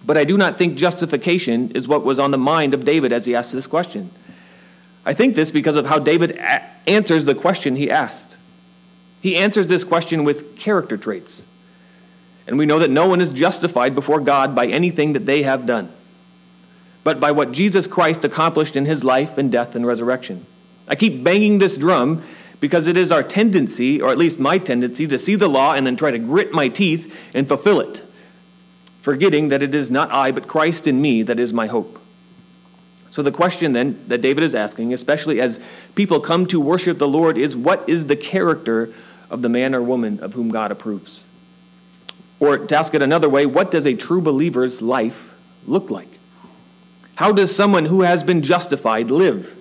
But 0.04 0.16
I 0.18 0.24
do 0.24 0.36
not 0.36 0.56
think 0.56 0.76
justification 0.76 1.70
is 1.72 1.86
what 1.86 2.04
was 2.04 2.18
on 2.18 2.30
the 2.30 2.38
mind 2.38 2.74
of 2.74 2.84
David 2.84 3.12
as 3.12 3.26
he 3.26 3.34
asked 3.34 3.52
this 3.52 3.66
question. 3.66 4.10
I 5.04 5.12
think 5.12 5.34
this 5.34 5.50
because 5.50 5.76
of 5.76 5.86
how 5.86 5.98
David 5.98 6.32
a- 6.32 6.62
answers 6.88 7.24
the 7.24 7.34
question 7.34 7.76
he 7.76 7.90
asked. 7.90 8.36
He 9.20 9.36
answers 9.36 9.68
this 9.68 9.84
question 9.84 10.24
with 10.24 10.56
character 10.56 10.96
traits. 10.96 11.46
And 12.46 12.58
we 12.58 12.66
know 12.66 12.80
that 12.80 12.90
no 12.90 13.06
one 13.06 13.20
is 13.20 13.30
justified 13.30 13.94
before 13.94 14.20
God 14.20 14.54
by 14.54 14.66
anything 14.66 15.12
that 15.12 15.26
they 15.26 15.44
have 15.44 15.66
done, 15.66 15.92
but 17.04 17.20
by 17.20 17.30
what 17.30 17.52
Jesus 17.52 17.86
Christ 17.86 18.24
accomplished 18.24 18.74
in 18.74 18.84
his 18.84 19.04
life 19.04 19.38
and 19.38 19.50
death 19.50 19.76
and 19.76 19.86
resurrection. 19.86 20.44
I 20.88 20.96
keep 20.96 21.22
banging 21.22 21.58
this 21.58 21.76
drum 21.76 22.22
because 22.58 22.88
it 22.88 22.96
is 22.96 23.12
our 23.12 23.22
tendency, 23.22 24.00
or 24.00 24.10
at 24.10 24.18
least 24.18 24.38
my 24.38 24.58
tendency, 24.58 25.06
to 25.06 25.18
see 25.18 25.36
the 25.36 25.48
law 25.48 25.72
and 25.72 25.86
then 25.86 25.96
try 25.96 26.10
to 26.10 26.18
grit 26.18 26.52
my 26.52 26.68
teeth 26.68 27.30
and 27.32 27.46
fulfill 27.46 27.80
it, 27.80 28.04
forgetting 29.02 29.48
that 29.48 29.62
it 29.62 29.74
is 29.74 29.90
not 29.90 30.10
I, 30.10 30.32
but 30.32 30.48
Christ 30.48 30.86
in 30.86 31.02
me 31.02 31.22
that 31.24 31.38
is 31.38 31.52
my 31.52 31.66
hope. 31.66 31.98
So, 33.10 33.22
the 33.22 33.30
question 33.30 33.74
then 33.74 34.02
that 34.08 34.22
David 34.22 34.42
is 34.42 34.54
asking, 34.54 34.94
especially 34.94 35.38
as 35.38 35.60
people 35.94 36.18
come 36.18 36.46
to 36.46 36.58
worship 36.58 36.98
the 36.98 37.06
Lord, 37.06 37.36
is 37.36 37.54
what 37.54 37.86
is 37.86 38.06
the 38.06 38.16
character 38.16 38.94
of 39.28 39.42
the 39.42 39.50
man 39.50 39.74
or 39.74 39.82
woman 39.82 40.18
of 40.20 40.32
whom 40.32 40.50
God 40.50 40.70
approves? 40.70 41.24
Or 42.40 42.56
to 42.56 42.76
ask 42.76 42.94
it 42.94 43.02
another 43.02 43.28
way, 43.28 43.44
what 43.44 43.70
does 43.70 43.86
a 43.86 43.94
true 43.94 44.22
believer's 44.22 44.80
life 44.80 45.34
look 45.66 45.90
like? 45.90 46.08
How 47.16 47.32
does 47.32 47.54
someone 47.54 47.84
who 47.84 48.00
has 48.00 48.24
been 48.24 48.40
justified 48.40 49.10
live? 49.10 49.54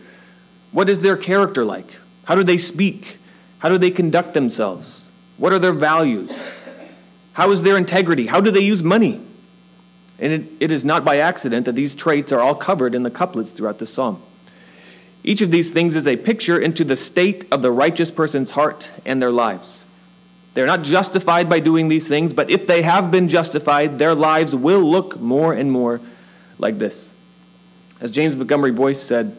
What 0.72 0.88
is 0.88 1.02
their 1.02 1.18
character 1.18 1.66
like? 1.66 1.98
How 2.24 2.36
do 2.36 2.44
they 2.44 2.58
speak? 2.58 3.18
How 3.60 3.68
do 3.68 3.78
they 3.78 3.92
conduct 3.92 4.34
themselves? 4.34 5.06
What 5.38 5.52
are 5.52 5.60
their 5.60 5.74
values? 5.74 6.32
How 7.34 7.52
is 7.52 7.64
their 7.64 7.78
integrity? 7.78 8.28
How 8.28 8.40
do 8.40 8.50
they 8.50 8.62
use 8.62 8.82
money? 8.82 9.22
And 10.22 10.32
it, 10.32 10.44
it 10.60 10.72
is 10.72 10.86
not 10.86 11.04
by 11.04 11.18
accident 11.18 11.66
that 11.66 11.76
these 11.76 11.96
traits 11.96 12.32
are 12.32 12.40
all 12.40 12.56
covered 12.56 12.94
in 12.94 13.04
the 13.04 13.10
couplets 13.10 13.52
throughout 13.52 13.80
the 13.80 13.88
psalm. 13.88 14.22
Each 15.24 15.42
of 15.42 15.52
these 15.52 15.72
things 15.72 15.96
is 15.96 16.08
a 16.08 16.16
picture 16.16 16.60
into 16.60 16.84
the 16.84 16.96
state 16.96 17.46
of 17.52 17.62
the 17.62 17.72
righteous 17.72 18.12
person's 18.12 18.52
heart 18.52 18.90
and 19.06 19.22
their 19.22 19.32
lives. 19.32 19.84
They're 20.54 20.68
not 20.68 20.84
justified 20.84 21.50
by 21.50 21.60
doing 21.60 21.88
these 21.88 22.08
things, 22.08 22.34
but 22.34 22.50
if 22.50 22.68
they 22.68 22.82
have 22.84 23.10
been 23.10 23.28
justified, 23.28 23.98
their 24.00 24.14
lives 24.14 24.56
will 24.56 24.82
look 24.82 25.20
more 25.20 25.54
and 25.54 25.72
more 25.72 26.02
like 26.58 26.78
this. 26.78 27.10
As 28.00 28.12
James 28.12 28.36
Montgomery 28.36 28.72
Boice 28.72 29.02
said, 29.02 29.36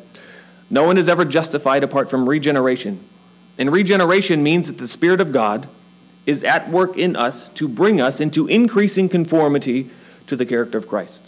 no 0.71 0.85
one 0.85 0.97
is 0.97 1.09
ever 1.09 1.25
justified 1.25 1.85
apart 1.85 2.09
from 2.09 2.29
regeneration. 2.29 3.05
And 3.59 3.71
regeneration 3.71 4.43
means 4.43 4.69
that 4.69 4.79
the 4.79 4.89
Spirit 4.89 5.21
of 5.21 5.31
God 5.31 5.69
is 6.25 6.43
at 6.45 6.71
work 6.71 6.97
in 6.97 7.15
us 7.15 7.51
to 7.51 7.69
bring 7.69 8.01
us 8.01 8.21
into 8.21 8.47
increasing 8.47 9.09
conformity 9.09 9.91
to 10.27 10.37
the 10.37 10.47
character 10.47 10.79
of 10.79 10.89
Christ. 10.89 11.23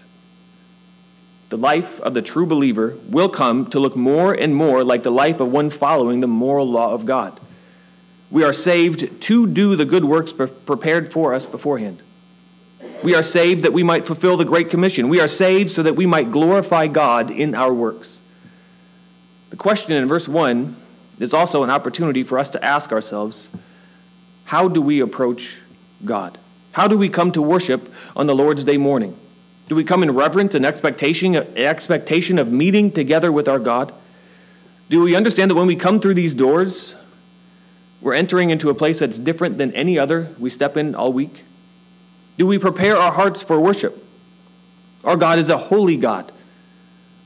The 1.49 1.57
life 1.57 2.01
of 2.01 2.15
the 2.15 2.23
true 2.23 2.47
believer 2.47 2.97
will 3.09 3.29
come 3.29 3.67
to 3.71 3.79
look 3.79 3.95
more 3.95 4.33
and 4.33 4.57
more 4.57 4.83
like 4.83 5.03
the 5.03 5.13
life 5.13 5.41
of 5.41 5.53
one 5.53 5.71
following 5.71 6.21
the 6.21 6.27
moral 6.27 6.69
law 6.69 6.93
of 6.93 7.07
God. 7.07 7.39
We 8.31 8.43
are 8.43 8.53
saved 8.53 9.23
to 9.23 9.47
do 9.47 9.77
the 9.77 9.85
good 9.85 10.05
works 10.05 10.33
prepared 10.33 11.13
for 11.13 11.35
us 11.35 11.47
beforehand. 11.47 12.03
We 13.03 13.15
are 13.15 13.23
saved 13.23 13.63
that 13.65 13.73
we 13.73 13.83
might 13.83 14.07
fulfill 14.07 14.37
the 14.37 14.45
Great 14.45 14.71
Commission. 14.71 15.09
We 15.09 15.21
are 15.21 15.29
saved 15.29 15.71
so 15.71 15.83
that 15.83 15.95
we 15.95 16.07
might 16.07 16.31
glorify 16.33 16.87
God 16.87 17.31
in 17.31 17.55
our 17.55 17.73
works. 17.73 18.19
The 19.51 19.57
question 19.57 19.93
in 19.93 20.09
verse 20.09 20.27
1 20.27 20.75
is 21.21 21.33
also 21.33 21.63
an 21.63 21.71
opportunity 21.71 22.25
for 22.25 22.39
us 22.39 22.51
to 22.51 22.65
ask 22.65 22.91
ourselves 22.91 23.51
how 24.45 24.69
do 24.69 24.83
we 24.83 25.01
approach 25.01 25.61
God? 26.05 26.39
How 26.75 26.89
do 26.89 26.99
we 26.99 27.09
come 27.09 27.31
to 27.33 27.41
worship 27.41 27.89
on 28.17 28.27
the 28.27 28.35
Lord's 28.35 28.65
Day 28.65 28.77
morning? 28.77 29.17
Do 29.69 29.77
we 29.77 29.85
come 29.85 30.03
in 30.03 30.11
reverence 30.11 30.57
and 30.57 30.67
expectation, 30.67 31.37
expectation 31.57 32.37
of 32.37 32.51
meeting 32.51 32.91
together 32.91 33.31
with 33.31 33.47
our 33.47 33.61
God? 33.61 33.95
Do 34.91 35.01
we 35.01 35.15
understand 35.15 35.53
that 35.53 35.55
when 35.55 35.69
we 35.69 35.77
come 35.77 36.01
through 36.01 36.15
these 36.15 36.35
doors, 36.35 36.97
we're 38.01 38.15
entering 38.15 38.51
into 38.51 38.71
a 38.71 38.75
place 38.75 38.99
that's 38.99 39.21
different 39.21 39.57
than 39.57 39.73
any 39.73 40.01
other 40.01 40.35
we 40.37 40.51
step 40.51 40.77
in 40.77 40.97
all 40.97 41.13
week? 41.13 41.45
Do 42.39 42.47
we 42.47 42.59
prepare 42.59 42.97
our 42.97 43.13
hearts 43.13 43.41
for 43.41 43.61
worship? 43.61 44.05
Our 45.05 45.17
God 45.17 45.39
is 45.39 45.51
a 45.51 45.57
holy 45.57 45.97
God, 45.97 46.33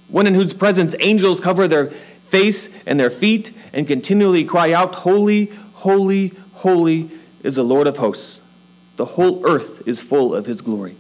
one 0.08 0.26
in 0.26 0.34
whose 0.34 0.52
presence 0.52 0.94
angels 1.00 1.40
cover 1.40 1.66
their 1.66 1.86
face 2.28 2.68
and 2.84 3.00
their 3.00 3.08
feet 3.08 3.54
and 3.72 3.86
continually 3.86 4.44
cry 4.44 4.72
out, 4.74 4.94
Holy, 4.94 5.46
holy, 5.72 6.34
holy 6.52 7.10
is 7.42 7.54
the 7.54 7.64
Lord 7.64 7.86
of 7.86 7.96
hosts. 7.96 8.42
The 8.98 9.04
whole 9.04 9.46
earth 9.46 9.86
is 9.86 10.02
full 10.02 10.34
of 10.34 10.46
his 10.46 10.60
glory. 10.60 10.96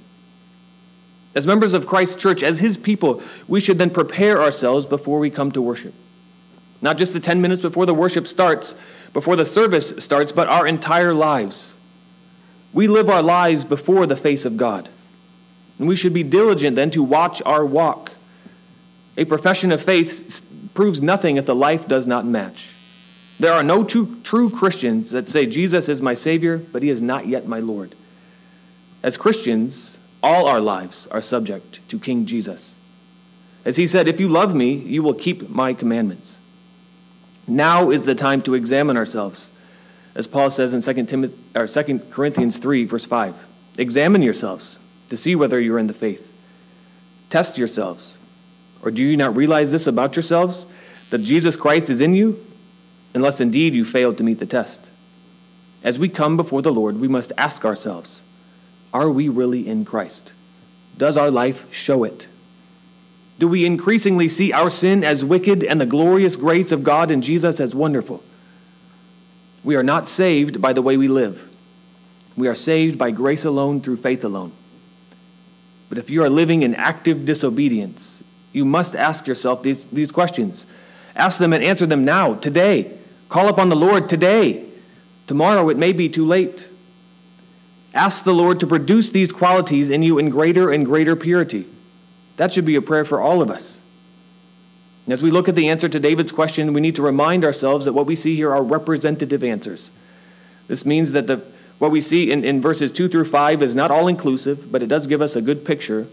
As 1.34 1.48
members 1.48 1.74
of 1.74 1.88
Christ's 1.88 2.14
church, 2.14 2.44
as 2.44 2.60
his 2.60 2.76
people, 2.76 3.20
we 3.48 3.60
should 3.60 3.76
then 3.78 3.90
prepare 3.90 4.40
ourselves 4.40 4.86
before 4.86 5.18
we 5.18 5.30
come 5.30 5.50
to 5.50 5.60
worship. 5.60 5.94
Not 6.80 6.96
just 6.96 7.12
the 7.12 7.18
10 7.18 7.42
minutes 7.42 7.60
before 7.60 7.86
the 7.86 7.94
worship 7.94 8.28
starts, 8.28 8.76
before 9.12 9.34
the 9.34 9.44
service 9.44 9.92
starts, 9.98 10.30
but 10.30 10.46
our 10.46 10.64
entire 10.64 11.12
lives. 11.12 11.74
We 12.72 12.86
live 12.86 13.08
our 13.10 13.22
lives 13.22 13.64
before 13.64 14.06
the 14.06 14.14
face 14.14 14.44
of 14.44 14.56
God. 14.56 14.88
And 15.80 15.88
we 15.88 15.96
should 15.96 16.14
be 16.14 16.22
diligent 16.22 16.76
then 16.76 16.92
to 16.92 17.02
watch 17.02 17.42
our 17.44 17.66
walk. 17.66 18.12
A 19.16 19.24
profession 19.24 19.72
of 19.72 19.82
faith 19.82 20.46
proves 20.72 21.02
nothing 21.02 21.36
if 21.36 21.46
the 21.46 21.56
life 21.56 21.88
does 21.88 22.06
not 22.06 22.24
match. 22.24 22.70
There 23.38 23.52
are 23.52 23.62
no 23.62 23.84
two 23.84 24.20
true 24.22 24.50
Christians 24.50 25.10
that 25.10 25.28
say 25.28 25.46
Jesus 25.46 25.88
is 25.88 26.02
my 26.02 26.14
Savior, 26.14 26.58
but 26.58 26.82
he 26.82 26.90
is 26.90 27.00
not 27.00 27.28
yet 27.28 27.46
my 27.46 27.60
Lord. 27.60 27.94
As 29.02 29.16
Christians, 29.16 29.98
all 30.22 30.46
our 30.46 30.60
lives 30.60 31.06
are 31.10 31.20
subject 31.20 31.86
to 31.88 32.00
King 32.00 32.26
Jesus. 32.26 32.74
As 33.64 33.76
he 33.76 33.86
said, 33.86 34.08
If 34.08 34.18
you 34.18 34.28
love 34.28 34.54
me, 34.54 34.74
you 34.74 35.02
will 35.02 35.14
keep 35.14 35.48
my 35.48 35.72
commandments. 35.72 36.36
Now 37.46 37.90
is 37.90 38.04
the 38.04 38.14
time 38.14 38.42
to 38.42 38.54
examine 38.54 38.96
ourselves. 38.96 39.50
As 40.14 40.26
Paul 40.26 40.50
says 40.50 40.74
in 40.74 40.82
2, 40.82 41.04
Timothy, 41.04 41.36
or 41.54 41.68
2 41.68 42.00
Corinthians 42.10 42.58
3, 42.58 42.84
verse 42.84 43.06
5 43.06 43.46
Examine 43.78 44.22
yourselves 44.22 44.78
to 45.10 45.16
see 45.16 45.36
whether 45.36 45.60
you're 45.60 45.78
in 45.78 45.86
the 45.86 45.94
faith. 45.94 46.32
Test 47.30 47.56
yourselves. 47.56 48.18
Or 48.82 48.90
do 48.90 49.02
you 49.02 49.16
not 49.16 49.36
realize 49.36 49.70
this 49.70 49.86
about 49.86 50.16
yourselves? 50.16 50.66
That 51.10 51.18
Jesus 51.18 51.56
Christ 51.56 51.88
is 51.88 52.00
in 52.00 52.14
you, 52.14 52.44
unless 53.18 53.40
indeed 53.40 53.74
you 53.74 53.84
failed 53.84 54.16
to 54.16 54.22
meet 54.22 54.38
the 54.38 54.46
test. 54.46 54.80
As 55.82 55.98
we 55.98 56.08
come 56.08 56.36
before 56.36 56.62
the 56.62 56.72
Lord, 56.72 57.00
we 57.00 57.08
must 57.08 57.32
ask 57.36 57.64
ourselves 57.64 58.22
Are 58.94 59.10
we 59.10 59.28
really 59.28 59.66
in 59.66 59.84
Christ? 59.84 60.32
Does 60.96 61.16
our 61.16 61.28
life 61.28 61.66
show 61.72 62.04
it? 62.04 62.28
Do 63.40 63.48
we 63.48 63.66
increasingly 63.66 64.28
see 64.28 64.52
our 64.52 64.70
sin 64.70 65.02
as 65.02 65.24
wicked 65.24 65.64
and 65.64 65.80
the 65.80 65.86
glorious 65.86 66.36
grace 66.36 66.70
of 66.70 66.84
God 66.84 67.10
in 67.10 67.20
Jesus 67.20 67.58
as 67.58 67.74
wonderful? 67.74 68.22
We 69.64 69.74
are 69.74 69.82
not 69.82 70.08
saved 70.08 70.60
by 70.60 70.72
the 70.72 70.82
way 70.82 70.96
we 70.96 71.08
live. 71.08 71.44
We 72.36 72.46
are 72.46 72.54
saved 72.54 72.98
by 72.98 73.10
grace 73.10 73.44
alone 73.44 73.80
through 73.80 73.96
faith 73.96 74.22
alone. 74.22 74.52
But 75.88 75.98
if 75.98 76.08
you 76.08 76.22
are 76.22 76.30
living 76.30 76.62
in 76.62 76.76
active 76.76 77.24
disobedience, 77.24 78.22
you 78.52 78.64
must 78.64 78.94
ask 78.94 79.26
yourself 79.26 79.64
these, 79.64 79.86
these 79.86 80.12
questions. 80.12 80.66
Ask 81.16 81.38
them 81.38 81.52
and 81.52 81.64
answer 81.64 81.84
them 81.84 82.04
now, 82.04 82.34
today. 82.34 82.97
Call 83.28 83.48
upon 83.48 83.68
the 83.68 83.76
Lord 83.76 84.08
today. 84.08 84.64
Tomorrow 85.26 85.68
it 85.68 85.76
may 85.76 85.92
be 85.92 86.08
too 86.08 86.24
late. 86.24 86.68
Ask 87.94 88.24
the 88.24 88.34
Lord 88.34 88.60
to 88.60 88.66
produce 88.66 89.10
these 89.10 89.32
qualities 89.32 89.90
in 89.90 90.02
you 90.02 90.18
in 90.18 90.30
greater 90.30 90.70
and 90.70 90.86
greater 90.86 91.16
purity. 91.16 91.66
That 92.36 92.52
should 92.52 92.64
be 92.64 92.76
a 92.76 92.82
prayer 92.82 93.04
for 93.04 93.20
all 93.20 93.42
of 93.42 93.50
us. 93.50 93.78
And 95.04 95.12
as 95.12 95.22
we 95.22 95.30
look 95.30 95.48
at 95.48 95.54
the 95.54 95.68
answer 95.68 95.88
to 95.88 95.98
David's 95.98 96.32
question, 96.32 96.72
we 96.72 96.80
need 96.80 96.96
to 96.96 97.02
remind 97.02 97.44
ourselves 97.44 97.86
that 97.86 97.94
what 97.94 98.06
we 98.06 98.14
see 98.14 98.36
here 98.36 98.52
are 98.52 98.62
representative 98.62 99.42
answers. 99.42 99.90
This 100.66 100.84
means 100.84 101.12
that 101.12 101.26
the, 101.26 101.42
what 101.78 101.90
we 101.90 102.00
see 102.00 102.30
in, 102.30 102.44
in 102.44 102.60
verses 102.60 102.92
2 102.92 103.08
through 103.08 103.24
5 103.24 103.62
is 103.62 103.74
not 103.74 103.90
all 103.90 104.06
inclusive, 104.06 104.70
but 104.70 104.82
it 104.82 104.86
does 104.86 105.06
give 105.06 105.22
us 105.22 105.34
a 105.34 105.40
good 105.40 105.64
picture 105.64 106.06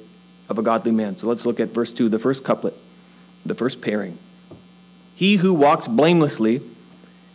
of 0.47 0.57
a 0.57 0.61
godly 0.61 0.91
man. 0.91 1.17
So 1.17 1.27
let's 1.27 1.45
look 1.45 1.59
at 1.59 1.69
verse 1.69 1.91
2, 1.91 2.07
the 2.07 2.19
first 2.19 2.43
couplet, 2.43 2.79
the 3.45 3.55
first 3.55 3.81
pairing. 3.81 4.17
He 5.13 5.37
who 5.37 5.53
walks 5.53 5.87
blamelessly 5.87 6.61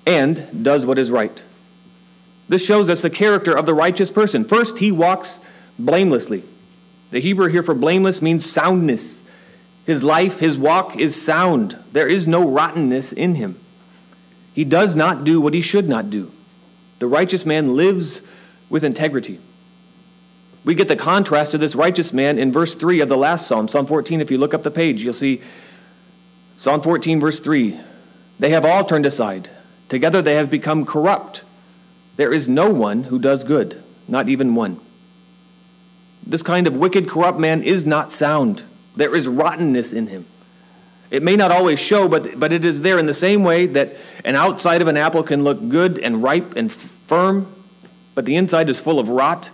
and 0.07 0.65
does 0.65 0.87
what 0.87 0.99
is 0.99 1.11
right. 1.11 1.43
This 2.49 2.65
shows 2.65 2.89
us 2.91 3.01
the 3.01 3.11
character 3.11 3.57
of 3.57 3.67
the 3.67 3.75
righteous 3.75 4.11
person. 4.11 4.45
First, 4.45 4.79
he 4.79 4.91
walks 4.91 5.41
blamelessly. 5.79 6.43
The 7.11 7.21
Hebrew 7.21 7.49
here 7.49 7.63
for 7.63 7.75
blameless 7.75 8.21
means 8.21 8.45
soundness. 8.45 9.23
His 9.87 10.03
life, 10.03 10.41
his 10.41 10.59
walk 10.59 10.97
is 10.97 11.21
sound. 11.21 11.77
There 11.93 12.09
is 12.09 12.27
no 12.27 12.49
rottenness 12.49 13.13
in 13.13 13.37
him. 13.37 13.59
He 14.53 14.65
does 14.65 14.95
not 14.95 15.25
do 15.25 15.41
what 15.41 15.55
he 15.55 15.63
should 15.63 15.89
not 15.89 16.11
do. 16.11 16.31
The 16.99 17.07
righteous 17.07 17.47
man 17.47 17.77
lives 17.77 18.21
with 18.69 18.85
integrity. 18.85 19.41
We 20.65 20.75
get 20.75 20.89
the 20.89 20.97
contrast 20.97 21.53
to 21.53 21.59
this 21.59 21.75
righteous 21.75 22.13
man 22.13 22.39
in 22.39 22.53
verse 22.53 22.75
3 22.75 23.01
of 23.01 23.09
the 23.09 23.17
last 23.17 23.47
psalm, 23.47 23.69
Psalm 23.69 23.87
14. 23.87 24.21
If 24.21 24.31
you 24.31 24.39
look 24.39 24.55
up 24.55 24.63
the 24.63 24.71
page, 24.71 25.03
you'll 25.03 25.15
see 25.15 25.41
Psalm 26.57 26.83
14, 26.83 27.19
verse 27.19 27.41
3. 27.41 27.81
They 28.39 28.51
have 28.51 28.65
all 28.65 28.85
turned 28.85 29.07
aside. 29.07 29.51
Together 29.91 30.23
they 30.23 30.37
have 30.37 30.49
become 30.49 30.87
corrupt. 30.87 31.43
There 32.17 32.33
is 32.33 32.49
no 32.49 32.71
one 32.71 33.05
who 33.05 33.19
does 33.19 33.45
good, 33.45 33.83
not 34.09 34.29
even 34.29 34.55
one. 34.55 34.81
This 36.25 36.43
kind 36.45 36.67
of 36.67 36.77
wicked, 36.77 37.09
corrupt 37.09 37.41
man 37.41 37.63
is 37.63 37.85
not 37.85 38.13
sound. 38.13 38.63
There 38.95 39.15
is 39.15 39.27
rottenness 39.27 39.93
in 39.93 40.07
him. 40.07 40.27
It 41.11 41.25
may 41.25 41.35
not 41.35 41.51
always 41.51 41.81
show, 41.81 42.09
but, 42.09 42.39
but 42.39 42.53
it 42.53 42.65
is 42.65 42.83
there 42.83 42.99
in 43.01 43.07
the 43.07 43.15
same 43.15 43.43
way 43.43 43.67
that 43.67 43.97
an 44.25 44.37
outside 44.37 44.81
of 44.81 44.87
an 44.87 44.97
apple 44.97 45.25
can 45.25 45.43
look 45.43 45.69
good 45.69 45.99
and 45.99 46.23
ripe 46.23 46.55
and 46.55 46.71
firm, 46.71 47.53
but 48.15 48.27
the 48.27 48.37
inside 48.37 48.71
is 48.71 48.79
full 48.79 49.01
of 49.01 49.09
rot 49.09 49.51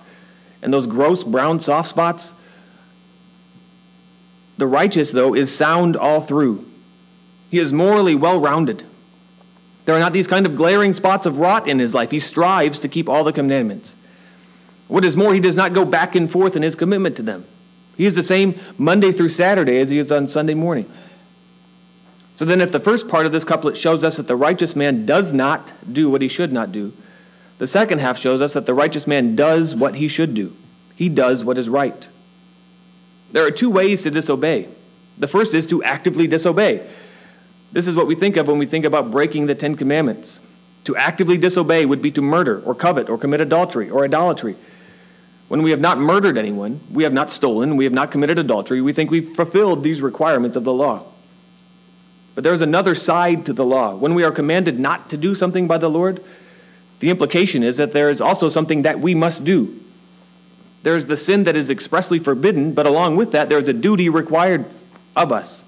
and 0.61 0.71
those 0.71 0.87
gross 0.87 1.25
brown 1.25 1.61
soft 1.61 1.89
spots. 1.89 2.35
The 4.59 4.67
righteous, 4.67 5.13
though, 5.13 5.35
is 5.35 5.55
sound 5.55 5.97
all 5.97 6.21
through. 6.21 6.69
He 7.51 7.59
is 7.59 7.73
morally 7.73 8.15
well 8.15 8.39
rounded. 8.39 8.85
There 9.87 9.95
are 9.95 10.01
not 10.01 10.13
these 10.13 10.27
kind 10.27 10.47
of 10.47 10.57
glaring 10.57 10.93
spots 10.93 11.27
of 11.27 11.39
rot 11.39 11.69
in 11.69 11.79
his 11.79 11.95
life. 11.95 12.11
He 12.11 12.21
strives 12.21 12.79
to 12.81 12.89
keep 12.89 13.09
all 13.09 13.25
the 13.25 13.33
commandments. 13.33 13.97
What 14.89 15.05
is 15.05 15.17
more, 15.17 15.33
he 15.33 15.41
does 15.41 15.57
not 15.57 15.73
go 15.73 15.85
back 15.85 16.15
and 16.15 16.31
forth 16.31 16.57
in 16.57 16.63
his 16.63 16.75
commitment 16.75 17.17
to 17.17 17.23
them. 17.23 17.47
He 17.97 18.05
is 18.05 18.15
the 18.15 18.23
same 18.23 18.61
Monday 18.77 19.13
through 19.13 19.31
Saturday 19.31 19.79
as 19.79 19.89
he 19.89 19.99
is 19.99 20.13
on 20.13 20.29
Sunday 20.29 20.55
morning. 20.55 20.91
So 22.35 22.45
then, 22.45 22.61
if 22.61 22.71
the 22.71 22.81
first 22.81 23.09
part 23.09 23.25
of 23.25 23.33
this 23.33 23.45
couplet 23.45 23.79
shows 23.79 24.05
us 24.05 24.17
that 24.19 24.27
the 24.27 24.37
righteous 24.37 24.77
man 24.77 25.07
does 25.07 25.33
not 25.33 25.73
do 25.91 26.11
what 26.11 26.21
he 26.21 26.29
should 26.29 26.53
not 26.53 26.71
do, 26.71 26.93
the 27.59 27.67
second 27.67 28.01
half 28.01 28.19
shows 28.19 28.43
us 28.43 28.53
that 28.53 28.67
the 28.67 28.75
righteous 28.75 29.07
man 29.07 29.35
does 29.35 29.75
what 29.75 29.95
he 29.95 30.09
should 30.09 30.35
do. 30.35 30.55
He 30.95 31.09
does 31.09 31.45
what 31.45 31.57
is 31.57 31.69
right. 31.71 32.09
There 33.33 33.47
are 33.47 33.51
two 33.51 33.71
ways 33.71 34.03
to 34.03 34.11
disobey. 34.11 34.69
The 35.17 35.29
first 35.29 35.55
is 35.55 35.67
to 35.69 35.83
actively 35.83 36.27
disobey. 36.27 36.87
This 37.73 37.87
is 37.87 37.95
what 37.95 38.07
we 38.07 38.15
think 38.15 38.37
of 38.37 38.49
when 38.49 38.59
we 38.59 38.67
think 38.67 38.85
about 38.85 39.11
breaking 39.11 39.47
the 39.47 39.55
Ten 39.55 39.75
Commandments. 39.75 40.41
To 40.85 40.97
actively 40.97 41.37
disobey 41.37 41.85
would 41.85 42.01
be 42.01 42.13
to 42.13 42.23
murder 42.23 42.63
or 42.65 42.75
covet 42.75 43.09
or 43.09 43.19
commit 43.19 43.41
adultery 43.41 43.91
or 43.91 44.05
idolatry. 44.05 44.57
When 45.49 45.63
we 45.63 45.71
have 45.71 45.81
not 45.81 45.99
murdered 45.99 46.39
anyone, 46.39 46.81
we 46.91 47.05
have 47.05 47.13
not 47.13 47.31
stolen, 47.31 47.77
we 47.77 47.85
have 47.85 47.93
not 47.93 48.11
committed 48.11 48.39
adultery, 48.39 48.81
we 48.81 48.93
think 48.93 49.11
we've 49.11 49.35
fulfilled 49.35 49.83
these 49.83 50.01
requirements 50.01 50.57
of 50.57 50.65
the 50.65 50.73
law. 50.73 51.11
But 52.35 52.45
there's 52.45 52.61
another 52.61 52.95
side 52.95 53.47
to 53.47 53.53
the 53.53 53.65
law. 53.65 53.95
When 53.95 54.15
we 54.15 54.23
are 54.23 54.31
commanded 54.31 54.79
not 54.79 55.09
to 55.11 55.17
do 55.17 55.35
something 55.35 55.67
by 55.67 55.79
the 55.79 55.89
Lord, 55.89 56.23
the 57.01 57.11
implication 57.11 57.63
is 57.63 57.77
that 57.79 57.93
there 57.93 58.11
is 58.11 58.21
also 58.21 58.49
something 58.49 58.83
that 58.83 59.01
we 59.01 59.15
must 59.15 59.45
do. 59.45 59.81
There's 60.83 61.07
the 61.07 61.17
sin 61.17 61.45
that 61.45 61.57
is 61.57 61.71
expressly 61.71 62.19
forbidden, 62.19 62.73
but 62.73 62.87
along 62.87 63.17
with 63.17 63.33
that, 63.33 63.49
there's 63.49 63.69
a 63.69 63.73
duty 63.73 64.09
required 64.09 64.67
of 65.17 65.33
us. 65.33 65.65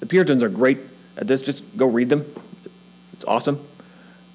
The 0.00 0.06
Puritans 0.06 0.42
are 0.42 0.48
great 0.48 0.78
at 1.16 1.26
this. 1.26 1.42
Just 1.42 1.64
go 1.76 1.86
read 1.86 2.08
them, 2.08 2.24
it's 3.12 3.24
awesome. 3.24 3.66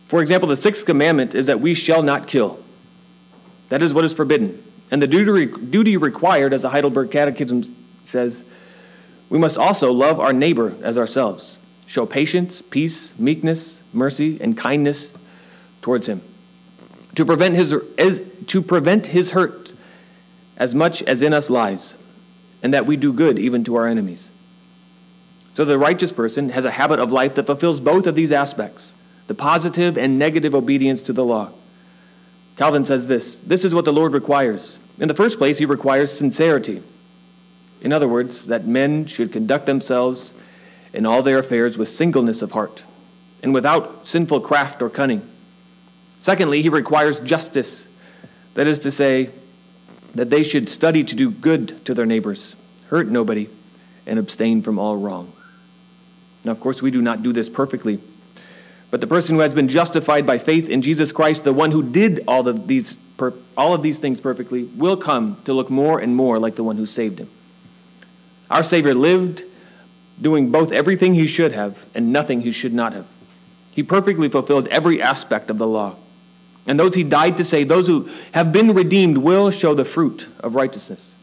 For 0.08 0.22
example, 0.22 0.50
the 0.50 0.56
sixth 0.56 0.86
commandment 0.86 1.36
is 1.36 1.46
that 1.46 1.62
we 1.62 1.74
shall 1.74 2.04
not 2.04 2.28
kill. 2.28 2.60
That 3.70 3.82
is 3.82 3.94
what 3.94 4.04
is 4.04 4.14
forbidden. 4.14 4.62
And 4.92 5.02
the 5.02 5.08
duty, 5.08 5.46
duty 5.46 5.96
required, 5.96 6.54
as 6.54 6.64
the 6.64 6.70
Heidelberg 6.70 7.12
Catechism 7.12 7.74
says, 8.04 8.44
we 9.30 9.40
must 9.40 9.58
also 9.58 9.94
love 9.94 10.20
our 10.20 10.34
neighbor 10.34 10.76
as 10.82 10.98
ourselves, 10.98 11.58
show 11.88 12.06
patience, 12.06 12.62
peace, 12.62 13.14
meekness, 13.18 13.80
mercy, 13.94 14.38
and 14.42 14.58
kindness 14.58 15.14
towards 15.82 16.10
him, 16.10 16.22
to 17.16 17.26
prevent 17.26 17.56
his, 17.56 17.74
as, 17.98 18.20
to 18.48 18.62
prevent 18.62 19.08
his 19.08 19.32
hurt 19.32 19.72
as 20.58 20.76
much 20.76 21.02
as 21.04 21.22
in 21.22 21.34
us 21.34 21.50
lies, 21.50 21.96
and 22.62 22.74
that 22.74 22.86
we 22.86 22.98
do 22.98 23.14
good 23.14 23.40
even 23.40 23.64
to 23.64 23.76
our 23.76 23.88
enemies. 23.88 24.30
So 25.54 25.66
the 25.66 25.78
righteous 25.78 26.12
person 26.12 26.50
has 26.50 26.66
a 26.66 26.72
habit 26.72 27.00
of 27.00 27.12
life 27.12 27.36
that 27.36 27.46
fulfills 27.46 27.80
both 27.80 28.08
of 28.08 28.16
these 28.16 28.32
aspects 28.32 28.94
the 29.28 29.36
positive 29.36 29.98
and 29.98 30.20
negative 30.20 30.54
obedience 30.54 31.02
to 31.04 31.14
the 31.14 31.24
law. 31.24 31.52
Calvin 32.58 32.84
says 32.84 33.08
this 33.08 33.40
this 33.40 33.64
is 33.64 33.74
what 33.74 33.86
the 33.86 33.94
Lord 33.94 34.14
requires. 34.14 34.80
In 35.00 35.08
the 35.08 35.14
first 35.14 35.38
place, 35.38 35.58
he 35.58 35.66
requires 35.66 36.12
sincerity. 36.12 36.84
In 37.82 37.92
other 37.92 38.08
words, 38.08 38.48
that 38.48 38.68
men 38.68 39.06
should 39.06 39.32
conduct 39.32 39.66
themselves 39.66 40.34
in 40.94 41.06
all 41.06 41.24
their 41.24 41.40
affairs 41.40 41.78
with 41.78 41.90
singleness 41.90 42.42
of 42.42 42.52
heart 42.52 42.84
and 43.42 43.54
without 43.54 44.08
sinful 44.08 44.42
craft 44.42 44.82
or 44.82 44.90
cunning. 44.90 45.28
Secondly, 46.20 46.62
he 46.62 46.70
requires 46.70 47.20
justice. 47.20 47.88
That 48.54 48.68
is 48.68 48.80
to 48.80 48.92
say, 48.92 49.32
that 50.14 50.30
they 50.30 50.44
should 50.44 50.70
study 50.70 51.04
to 51.04 51.16
do 51.16 51.32
good 51.32 51.84
to 51.86 51.94
their 51.94 52.06
neighbors, 52.06 52.56
hurt 52.88 53.08
nobody, 53.08 53.50
and 54.06 54.20
abstain 54.20 54.62
from 54.62 54.78
all 54.78 54.98
wrong. 54.98 55.32
Now, 56.44 56.52
of 56.52 56.60
course, 56.60 56.82
we 56.82 56.92
do 56.92 57.02
not 57.02 57.24
do 57.24 57.34
this 57.34 57.50
perfectly. 57.50 58.00
But 58.90 59.00
the 59.00 59.08
person 59.08 59.36
who 59.36 59.42
has 59.42 59.54
been 59.54 59.68
justified 59.68 60.26
by 60.28 60.38
faith 60.38 60.70
in 60.70 60.82
Jesus 60.82 61.12
Christ, 61.12 61.44
the 61.44 61.54
one 61.54 61.72
who 61.72 61.82
did 61.82 62.24
all 62.28 62.48
of 62.48 62.68
these, 62.68 62.98
all 63.56 63.74
of 63.74 63.84
these 63.84 64.00
things 64.00 64.20
perfectly, 64.20 64.64
will 64.64 64.98
come 64.98 65.42
to 65.46 65.54
look 65.54 65.70
more 65.70 66.00
and 66.00 66.16
more 66.16 66.40
like 66.40 66.56
the 66.56 66.64
one 66.64 66.78
who 66.78 66.86
saved 66.86 67.20
him. 67.20 67.30
Our 68.50 68.64
Savior 68.64 68.94
lived 68.94 69.44
doing 70.22 70.52
both 70.52 70.72
everything 70.72 71.14
he 71.14 71.26
should 71.26 71.54
have 71.54 71.86
and 71.96 72.12
nothing 72.12 72.42
he 72.42 72.52
should 72.52 72.74
not 72.74 72.94
have. 72.94 73.06
He 73.72 73.82
perfectly 73.82 74.28
fulfilled 74.28 74.68
every 74.68 75.02
aspect 75.02 75.50
of 75.50 75.58
the 75.58 75.68
law. 75.68 75.96
And 76.68 76.80
those 76.80 76.94
he 76.94 77.04
died 77.04 77.38
to 77.38 77.44
save, 77.44 77.70
those 77.70 77.88
who 77.88 78.10
have 78.34 78.52
been 78.52 78.74
redeemed, 78.74 79.18
will 79.18 79.50
show 79.52 79.74
the 79.74 79.86
fruit 79.86 80.28
of 80.42 80.54
righteousness. 80.56 81.14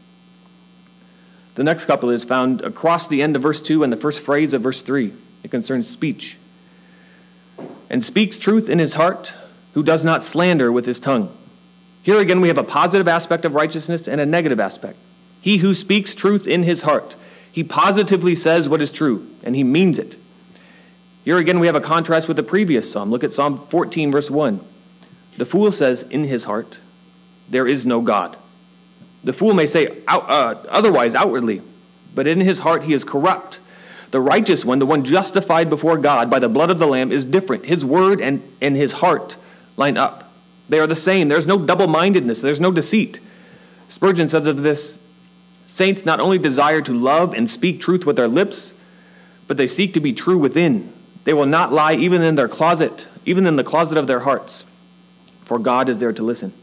The 1.59 1.65
next 1.65 1.87
couple 1.87 2.09
is 2.09 2.23
found 2.23 2.61
across 2.61 3.05
the 3.05 3.21
end 3.21 3.35
of 3.35 3.41
verse 3.41 3.59
2 3.59 3.83
and 3.83 3.91
the 3.91 3.97
first 3.97 4.21
phrase 4.21 4.53
of 4.53 4.61
verse 4.61 4.81
3. 4.81 5.13
It 5.43 5.51
concerns 5.51 5.89
speech. 5.89 6.37
and 7.89 8.01
speaks 8.01 8.37
truth 8.37 8.69
in 8.69 8.79
his 8.79 8.93
heart, 8.93 9.33
who 9.73 9.83
does 9.83 10.05
not 10.05 10.23
slander 10.23 10.71
with 10.71 10.85
his 10.85 11.01
tongue. 11.01 11.37
Here 12.01 12.17
again, 12.17 12.39
we 12.39 12.47
have 12.47 12.57
a 12.57 12.63
positive 12.63 13.09
aspect 13.09 13.43
of 13.43 13.55
righteousness 13.55 14.07
and 14.07 14.21
a 14.21 14.25
negative 14.25 14.61
aspect. 14.61 14.97
He 15.41 15.57
who 15.57 15.73
speaks 15.73 16.15
truth 16.15 16.47
in 16.47 16.63
his 16.63 16.83
heart, 16.83 17.17
he 17.51 17.65
positively 17.65 18.35
says 18.35 18.69
what 18.69 18.81
is 18.81 18.93
true, 18.93 19.29
and 19.43 19.53
he 19.53 19.65
means 19.65 19.99
it. 19.99 20.15
Here 21.25 21.39
again, 21.39 21.59
we 21.59 21.67
have 21.67 21.75
a 21.75 21.81
contrast 21.81 22.29
with 22.29 22.37
the 22.37 22.41
previous 22.43 22.89
psalm. 22.89 23.11
Look 23.11 23.25
at 23.25 23.33
Psalm 23.33 23.57
14, 23.57 24.13
verse 24.13 24.31
1. 24.31 24.61
The 25.35 25.45
fool 25.45 25.73
says 25.73 26.03
in 26.03 26.23
his 26.23 26.45
heart, 26.45 26.77
There 27.49 27.67
is 27.67 27.85
no 27.85 27.99
God. 27.99 28.37
The 29.23 29.33
fool 29.33 29.53
may 29.53 29.65
say 29.65 30.01
out, 30.07 30.29
uh, 30.29 30.55
otherwise 30.69 31.15
outwardly, 31.15 31.61
but 32.15 32.27
in 32.27 32.39
his 32.39 32.59
heart 32.59 32.83
he 32.83 32.93
is 32.93 33.03
corrupt. 33.03 33.59
The 34.11 34.21
righteous 34.21 34.65
one, 34.65 34.79
the 34.79 34.85
one 34.85 35.03
justified 35.03 35.69
before 35.69 35.97
God 35.97 36.29
by 36.29 36.39
the 36.39 36.49
blood 36.49 36.71
of 36.71 36.79
the 36.79 36.87
Lamb, 36.87 37.11
is 37.11 37.25
different. 37.25 37.65
His 37.65 37.85
word 37.85 38.21
and, 38.21 38.41
and 38.59 38.75
his 38.75 38.93
heart 38.93 39.35
line 39.77 39.97
up. 39.97 40.31
They 40.67 40.79
are 40.79 40.87
the 40.87 40.95
same. 40.95 41.27
There's 41.27 41.47
no 41.47 41.57
double 41.57 41.87
mindedness, 41.87 42.41
there's 42.41 42.59
no 42.59 42.71
deceit. 42.71 43.19
Spurgeon 43.89 44.29
says 44.29 44.45
of 44.45 44.63
this 44.63 44.99
Saints 45.67 46.03
not 46.03 46.19
only 46.19 46.39
desire 46.39 46.81
to 46.81 46.97
love 46.97 47.33
and 47.35 47.47
speak 47.47 47.79
truth 47.79 48.03
with 48.03 48.15
their 48.15 48.27
lips, 48.27 48.73
but 49.45 49.57
they 49.57 49.67
seek 49.67 49.93
to 49.93 49.99
be 49.99 50.13
true 50.13 50.37
within. 50.37 50.91
They 51.25 51.33
will 51.33 51.45
not 51.45 51.71
lie 51.71 51.93
even 51.93 52.23
in 52.23 52.33
their 52.33 52.47
closet, 52.47 53.07
even 53.23 53.45
in 53.45 53.55
the 53.55 53.63
closet 53.63 53.97
of 53.97 54.07
their 54.07 54.21
hearts, 54.21 54.65
for 55.43 55.59
God 55.59 55.87
is 55.87 55.99
there 55.99 56.13
to 56.13 56.23
listen. 56.23 56.53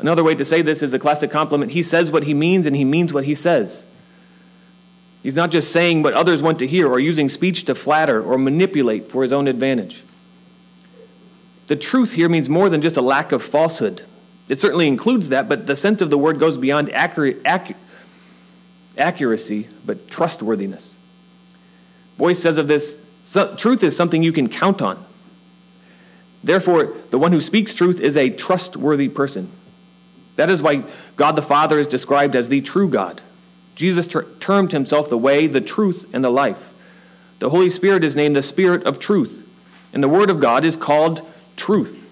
Another 0.00 0.24
way 0.24 0.34
to 0.34 0.44
say 0.44 0.62
this 0.62 0.82
is 0.82 0.92
a 0.92 0.98
classic 0.98 1.30
compliment. 1.30 1.72
He 1.72 1.82
says 1.82 2.10
what 2.10 2.24
he 2.24 2.34
means, 2.34 2.66
and 2.66 2.74
he 2.74 2.84
means 2.84 3.12
what 3.12 3.24
he 3.24 3.34
says. 3.34 3.84
He's 5.22 5.36
not 5.36 5.50
just 5.50 5.70
saying 5.70 6.02
what 6.02 6.14
others 6.14 6.42
want 6.42 6.58
to 6.60 6.66
hear 6.66 6.88
or 6.88 6.98
using 6.98 7.28
speech 7.28 7.64
to 7.64 7.74
flatter 7.74 8.22
or 8.22 8.38
manipulate 8.38 9.10
for 9.10 9.22
his 9.22 9.32
own 9.32 9.46
advantage. 9.48 10.02
The 11.66 11.76
truth 11.76 12.12
here 12.12 12.28
means 12.28 12.48
more 12.48 12.70
than 12.70 12.80
just 12.80 12.96
a 12.96 13.02
lack 13.02 13.30
of 13.30 13.42
falsehood. 13.42 14.02
It 14.48 14.58
certainly 14.58 14.88
includes 14.88 15.28
that, 15.28 15.48
but 15.48 15.66
the 15.66 15.76
sense 15.76 16.00
of 16.02 16.10
the 16.10 16.18
word 16.18 16.40
goes 16.40 16.56
beyond 16.56 16.90
accurate, 16.92 17.42
accu- 17.44 17.76
accuracy, 18.96 19.68
but 19.84 20.08
trustworthiness. 20.08 20.96
Boice 22.16 22.40
says 22.40 22.58
of 22.58 22.66
this 22.66 22.98
truth 23.56 23.84
is 23.84 23.94
something 23.94 24.22
you 24.22 24.32
can 24.32 24.48
count 24.48 24.80
on. 24.82 25.04
Therefore, 26.42 26.94
the 27.10 27.18
one 27.18 27.32
who 27.32 27.40
speaks 27.40 27.74
truth 27.74 28.00
is 28.00 28.16
a 28.16 28.30
trustworthy 28.30 29.08
person. 29.08 29.52
That 30.40 30.48
is 30.48 30.62
why 30.62 30.84
God 31.16 31.36
the 31.36 31.42
Father 31.42 31.78
is 31.78 31.86
described 31.86 32.34
as 32.34 32.48
the 32.48 32.62
true 32.62 32.88
God. 32.88 33.20
Jesus 33.74 34.06
ter- 34.06 34.24
termed 34.40 34.72
himself 34.72 35.10
the 35.10 35.18
way, 35.18 35.46
the 35.46 35.60
truth, 35.60 36.06
and 36.14 36.24
the 36.24 36.30
life. 36.30 36.72
The 37.40 37.50
Holy 37.50 37.68
Spirit 37.68 38.02
is 38.02 38.16
named 38.16 38.34
the 38.34 38.40
Spirit 38.40 38.82
of 38.84 38.98
truth, 38.98 39.46
and 39.92 40.02
the 40.02 40.08
Word 40.08 40.30
of 40.30 40.40
God 40.40 40.64
is 40.64 40.78
called 40.78 41.20
truth. 41.56 42.02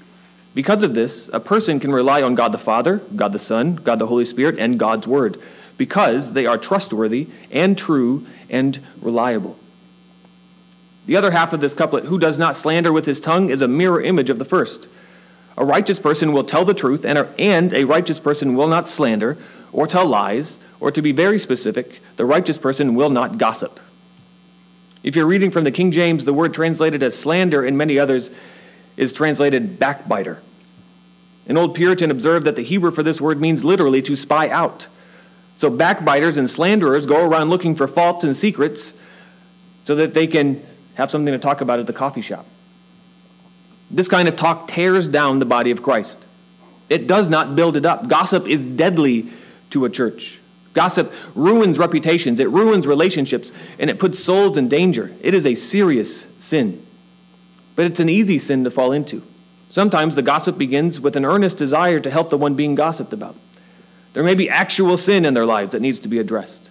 Because 0.54 0.82
of 0.82 0.92
this, 0.92 1.30
a 1.32 1.40
person 1.40 1.80
can 1.80 1.90
rely 1.90 2.20
on 2.20 2.34
God 2.34 2.52
the 2.52 2.58
Father, 2.58 2.98
God 3.16 3.32
the 3.32 3.38
Son, 3.38 3.76
God 3.76 3.98
the 3.98 4.08
Holy 4.08 4.26
Spirit, 4.26 4.58
and 4.58 4.78
God's 4.78 5.06
Word, 5.06 5.40
because 5.78 6.34
they 6.34 6.44
are 6.44 6.58
trustworthy 6.58 7.28
and 7.50 7.78
true 7.78 8.26
and 8.50 8.78
reliable. 9.00 9.56
The 11.06 11.16
other 11.16 11.30
half 11.30 11.54
of 11.54 11.62
this 11.62 11.72
couplet, 11.72 12.04
who 12.04 12.18
does 12.18 12.36
not 12.36 12.58
slander 12.58 12.92
with 12.92 13.06
his 13.06 13.20
tongue, 13.20 13.48
is 13.48 13.62
a 13.62 13.68
mirror 13.68 14.02
image 14.02 14.28
of 14.28 14.38
the 14.38 14.44
first. 14.44 14.86
A 15.58 15.64
righteous 15.64 15.98
person 15.98 16.32
will 16.32 16.44
tell 16.44 16.64
the 16.64 16.72
truth, 16.72 17.04
and 17.04 17.18
a, 17.18 17.34
and 17.36 17.74
a 17.74 17.82
righteous 17.82 18.20
person 18.20 18.54
will 18.54 18.68
not 18.68 18.88
slander 18.88 19.36
or 19.72 19.88
tell 19.88 20.06
lies, 20.06 20.56
or 20.78 20.92
to 20.92 21.02
be 21.02 21.10
very 21.10 21.38
specific, 21.40 22.00
the 22.16 22.24
righteous 22.24 22.56
person 22.56 22.94
will 22.94 23.10
not 23.10 23.38
gossip. 23.38 23.80
If 25.02 25.16
you're 25.16 25.26
reading 25.26 25.50
from 25.50 25.64
the 25.64 25.72
King 25.72 25.90
James, 25.90 26.24
the 26.24 26.32
word 26.32 26.54
translated 26.54 27.02
as 27.02 27.18
slander 27.18 27.66
in 27.66 27.76
many 27.76 27.98
others 27.98 28.30
is 28.96 29.12
translated 29.12 29.80
backbiter. 29.80 30.40
An 31.48 31.56
old 31.56 31.74
Puritan 31.74 32.12
observed 32.12 32.46
that 32.46 32.54
the 32.54 32.62
Hebrew 32.62 32.92
for 32.92 33.02
this 33.02 33.20
word 33.20 33.40
means 33.40 33.64
literally 33.64 34.00
to 34.02 34.14
spy 34.14 34.48
out. 34.48 34.86
So 35.56 35.70
backbiters 35.70 36.36
and 36.36 36.48
slanderers 36.48 37.04
go 37.04 37.26
around 37.26 37.50
looking 37.50 37.74
for 37.74 37.88
faults 37.88 38.22
and 38.22 38.36
secrets 38.36 38.94
so 39.82 39.96
that 39.96 40.14
they 40.14 40.28
can 40.28 40.64
have 40.94 41.10
something 41.10 41.32
to 41.32 41.38
talk 41.38 41.60
about 41.60 41.80
at 41.80 41.88
the 41.88 41.92
coffee 41.92 42.20
shop. 42.20 42.46
This 43.90 44.08
kind 44.08 44.28
of 44.28 44.36
talk 44.36 44.68
tears 44.68 45.08
down 45.08 45.38
the 45.38 45.46
body 45.46 45.70
of 45.70 45.82
Christ. 45.82 46.18
It 46.88 47.06
does 47.06 47.28
not 47.28 47.56
build 47.56 47.76
it 47.76 47.86
up. 47.86 48.08
Gossip 48.08 48.46
is 48.46 48.64
deadly 48.64 49.28
to 49.70 49.84
a 49.84 49.90
church. 49.90 50.40
Gossip 50.74 51.12
ruins 51.34 51.78
reputations, 51.78 52.38
it 52.38 52.50
ruins 52.50 52.86
relationships, 52.86 53.50
and 53.78 53.90
it 53.90 53.98
puts 53.98 54.22
souls 54.22 54.56
in 54.56 54.68
danger. 54.68 55.12
It 55.20 55.34
is 55.34 55.46
a 55.46 55.54
serious 55.54 56.26
sin. 56.38 56.86
But 57.74 57.86
it's 57.86 58.00
an 58.00 58.08
easy 58.08 58.38
sin 58.38 58.64
to 58.64 58.70
fall 58.70 58.92
into. 58.92 59.22
Sometimes 59.70 60.14
the 60.14 60.22
gossip 60.22 60.56
begins 60.56 61.00
with 61.00 61.16
an 61.16 61.24
earnest 61.24 61.58
desire 61.58 62.00
to 62.00 62.10
help 62.10 62.30
the 62.30 62.38
one 62.38 62.54
being 62.54 62.74
gossiped 62.74 63.12
about. 63.12 63.36
There 64.14 64.22
may 64.22 64.34
be 64.34 64.48
actual 64.48 64.96
sin 64.96 65.24
in 65.24 65.34
their 65.34 65.46
lives 65.46 65.72
that 65.72 65.82
needs 65.82 65.98
to 66.00 66.08
be 66.08 66.18
addressed. 66.18 66.62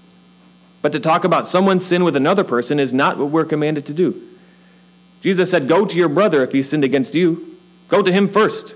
But 0.81 0.91
to 0.93 0.99
talk 0.99 1.23
about 1.23 1.47
someone's 1.47 1.85
sin 1.85 2.03
with 2.03 2.15
another 2.15 2.43
person 2.43 2.79
is 2.79 2.93
not 2.93 3.17
what 3.17 3.29
we're 3.29 3.45
commanded 3.45 3.85
to 3.87 3.93
do. 3.93 4.26
Jesus 5.21 5.49
said, 5.49 5.67
Go 5.67 5.85
to 5.85 5.95
your 5.95 6.09
brother 6.09 6.43
if 6.43 6.51
he 6.51 6.61
sinned 6.61 6.83
against 6.83 7.15
you. 7.15 7.57
Go 7.87 8.01
to 8.01 8.11
him 8.11 8.29
first. 8.29 8.75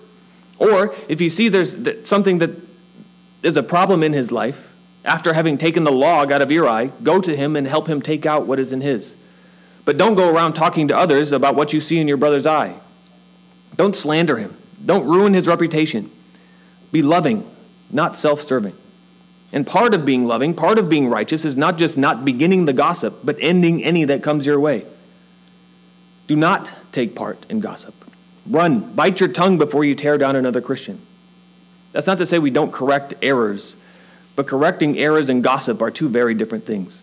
Or 0.57 0.93
if 1.07 1.19
you 1.21 1.29
see 1.29 1.49
there's 1.49 1.75
something 2.07 2.37
that 2.39 2.51
is 3.43 3.57
a 3.57 3.63
problem 3.63 4.03
in 4.03 4.13
his 4.13 4.31
life, 4.31 4.71
after 5.03 5.33
having 5.33 5.57
taken 5.57 5.83
the 5.83 5.91
log 5.91 6.31
out 6.31 6.41
of 6.41 6.51
your 6.51 6.67
eye, 6.67 6.91
go 7.01 7.19
to 7.19 7.35
him 7.35 7.55
and 7.55 7.67
help 7.67 7.87
him 7.87 8.01
take 8.01 8.25
out 8.25 8.45
what 8.45 8.59
is 8.59 8.71
in 8.71 8.81
his. 8.81 9.15
But 9.83 9.97
don't 9.97 10.15
go 10.15 10.29
around 10.29 10.53
talking 10.53 10.87
to 10.89 10.97
others 10.97 11.31
about 11.31 11.55
what 11.55 11.73
you 11.73 11.81
see 11.81 11.97
in 11.97 12.07
your 12.07 12.17
brother's 12.17 12.45
eye. 12.45 12.75
Don't 13.75 13.95
slander 13.95 14.37
him. 14.37 14.55
Don't 14.85 15.07
ruin 15.07 15.33
his 15.33 15.47
reputation. 15.47 16.11
Be 16.91 17.01
loving, 17.01 17.49
not 17.89 18.15
self 18.15 18.41
serving. 18.41 18.75
And 19.53 19.65
part 19.65 19.93
of 19.93 20.05
being 20.05 20.25
loving, 20.25 20.53
part 20.53 20.79
of 20.79 20.87
being 20.87 21.07
righteous, 21.07 21.43
is 21.43 21.57
not 21.57 21.77
just 21.77 21.97
not 21.97 22.23
beginning 22.23 22.65
the 22.65 22.73
gossip, 22.73 23.19
but 23.23 23.37
ending 23.39 23.83
any 23.83 24.05
that 24.05 24.23
comes 24.23 24.45
your 24.45 24.59
way. 24.59 24.85
Do 26.31 26.37
not 26.37 26.73
take 26.93 27.13
part 27.13 27.45
in 27.49 27.59
gossip. 27.59 27.93
Run, 28.47 28.93
bite 28.95 29.19
your 29.19 29.27
tongue 29.27 29.57
before 29.57 29.83
you 29.83 29.95
tear 29.95 30.17
down 30.17 30.37
another 30.37 30.61
Christian. 30.61 31.01
That's 31.91 32.07
not 32.07 32.19
to 32.19 32.25
say 32.25 32.39
we 32.39 32.51
don't 32.51 32.71
correct 32.71 33.13
errors, 33.21 33.75
but 34.37 34.47
correcting 34.47 34.97
errors 34.97 35.27
and 35.27 35.43
gossip 35.43 35.81
are 35.81 35.91
two 35.91 36.07
very 36.07 36.33
different 36.33 36.65
things. 36.65 37.01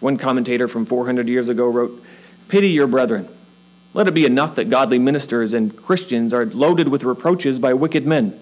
One 0.00 0.16
commentator 0.16 0.68
from 0.68 0.86
400 0.86 1.28
years 1.28 1.50
ago 1.50 1.68
wrote, 1.68 2.02
Pity 2.48 2.70
your 2.70 2.86
brethren. 2.86 3.28
Let 3.92 4.08
it 4.08 4.14
be 4.14 4.24
enough 4.24 4.54
that 4.54 4.70
godly 4.70 4.98
ministers 4.98 5.52
and 5.52 5.76
Christians 5.76 6.32
are 6.32 6.46
loaded 6.46 6.88
with 6.88 7.04
reproaches 7.04 7.58
by 7.58 7.74
wicked 7.74 8.06
men. 8.06 8.40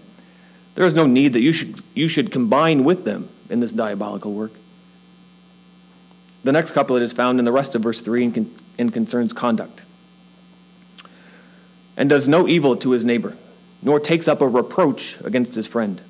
There 0.77 0.87
is 0.87 0.95
no 0.95 1.09
need 1.09 1.33
that 1.33 1.43
you 1.43 1.53
should, 1.53 1.83
you 1.93 2.07
should 2.07 2.31
combine 2.31 2.85
with 2.85 3.05
them 3.05 3.31
in 3.51 3.59
this 3.59 3.73
diabolical 3.73 4.33
work. 4.33 4.53
The 6.45 6.53
next 6.53 6.71
couplet 6.71 7.03
is 7.03 7.13
found 7.13 7.41
in 7.41 7.45
the 7.45 7.51
rest 7.51 7.75
of 7.75 7.83
verse 7.83 8.01
3 8.01 8.25
and, 8.27 8.62
and 8.79 8.93
concerns 8.93 9.33
conduct 9.33 9.83
and 11.97 12.09
does 12.09 12.29
no 12.29 12.49
evil 12.49 12.77
to 12.77 12.91
his 12.91 13.05
neighbor, 13.05 13.35
nor 13.83 14.01
takes 14.01 14.29
up 14.29 14.41
a 14.41 14.49
reproach 14.49 15.21
against 15.23 15.55
his 15.55 15.67
friend. 15.67 16.01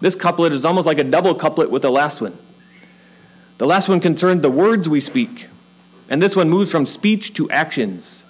This 0.00 0.14
couplet 0.16 0.52
is 0.52 0.64
almost 0.64 0.86
like 0.86 0.98
a 0.98 1.04
double 1.04 1.34
couplet 1.34 1.70
with 1.70 1.82
the 1.82 1.90
last 1.90 2.20
one. 2.20 2.36
The 3.58 3.66
last 3.66 3.88
one 3.88 4.00
concerned 4.00 4.42
the 4.42 4.50
words 4.50 4.88
we 4.88 5.00
speak, 5.00 5.48
and 6.08 6.20
this 6.20 6.34
one 6.34 6.48
moves 6.48 6.70
from 6.70 6.86
speech 6.86 7.34
to 7.34 7.50
actions. 7.50 8.24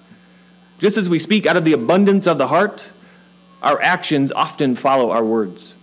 Just 0.77 0.97
as 0.97 1.09
we 1.09 1.19
speak 1.19 1.45
out 1.45 1.57
of 1.57 1.65
the 1.65 1.73
abundance 1.73 2.27
of 2.27 2.37
the 2.37 2.47
heart, 2.47 2.89
our 3.61 3.81
actions 3.81 4.31
often 4.31 4.75
follow 4.75 5.11
our 5.11 5.23
words. 5.23 5.75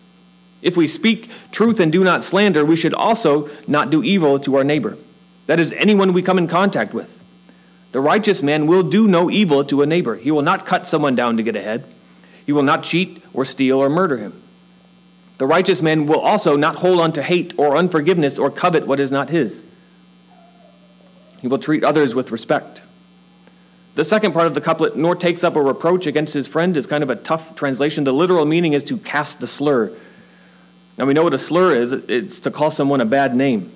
If 0.61 0.77
we 0.77 0.89
speak 0.89 1.31
truth 1.53 1.81
and 1.81 1.93
do 1.93 2.03
not 2.03 2.25
slander, 2.25 2.65
we 2.65 2.77
should 2.77 2.95
also 2.95 3.49
not 3.67 3.91
do 3.91 4.03
evil 4.03 4.41
to 4.41 4.57
our 4.57 4.65
neighbor. 4.65 4.99
That 5.47 5.61
is, 5.61 5.73
anyone 5.73 6.13
we 6.13 6.23
come 6.23 6.37
in 6.37 6.49
contact 6.49 6.93
with. 6.93 7.18
The 7.93 8.01
righteous 8.01 8.43
man 8.43 8.67
will 8.67 8.83
do 8.83 9.09
no 9.09 9.31
evil 9.31 9.65
to 9.65 9.83
a 9.83 9.87
neighbor. 9.87 10.17
He 10.17 10.31
will 10.31 10.43
not 10.43 10.67
cut 10.67 10.87
someone 10.87 11.15
down 11.15 11.37
to 11.37 11.43
get 11.43 11.57
ahead. 11.57 11.85
He 12.45 12.53
will 12.53 12.63
not 12.63 12.83
cheat 12.83 13.23
or 13.33 13.45
steal 13.45 13.79
or 13.79 13.89
murder 13.89 14.19
him. 14.19 14.43
The 15.39 15.47
righteous 15.47 15.81
man 15.81 16.07
will 16.07 16.21
also 16.21 16.57
not 16.57 16.77
hold 16.77 17.01
on 17.01 17.13
to 17.13 17.23
hate 17.23 17.55
or 17.57 17.77
unforgiveness 17.77 18.39
or 18.39 18.51
covet 18.51 18.87
what 18.87 19.01
is 19.01 19.11
not 19.11 19.31
his. 19.31 19.63
He 21.41 21.49
will 21.49 21.59
treat 21.59 21.85
others 21.85 22.15
with 22.15 22.31
respect. 22.31 22.83
The 23.95 24.05
second 24.05 24.33
part 24.33 24.47
of 24.47 24.55
the 24.55 24.61
couplet, 24.61 24.97
nor 24.97 25.15
takes 25.15 25.43
up 25.43 25.57
a 25.57 25.63
reproach 25.63 26.07
against 26.07 26.35
his 26.35 26.47
friend, 26.47 26.77
is 26.77 26.87
kind 26.87 27.03
of 27.03 27.11
a 27.11 27.17
tough 27.17 27.55
translation. 27.55 28.05
The 28.05 28.13
literal 28.13 28.45
meaning 28.45 28.73
is 28.73 28.85
to 28.85 28.99
cast 28.99 29.43
a 29.43 29.47
slur. 29.47 29.93
Now 30.97 31.07
we 31.07 31.15
know 31.15 31.23
what 31.23 31.35
a 31.35 31.39
slur 31.39 31.73
is 31.73 31.93
it's 31.93 32.41
to 32.41 32.51
call 32.51 32.71
someone 32.71 33.01
a 33.01 33.07
bad 33.07 33.35
name. 33.35 33.73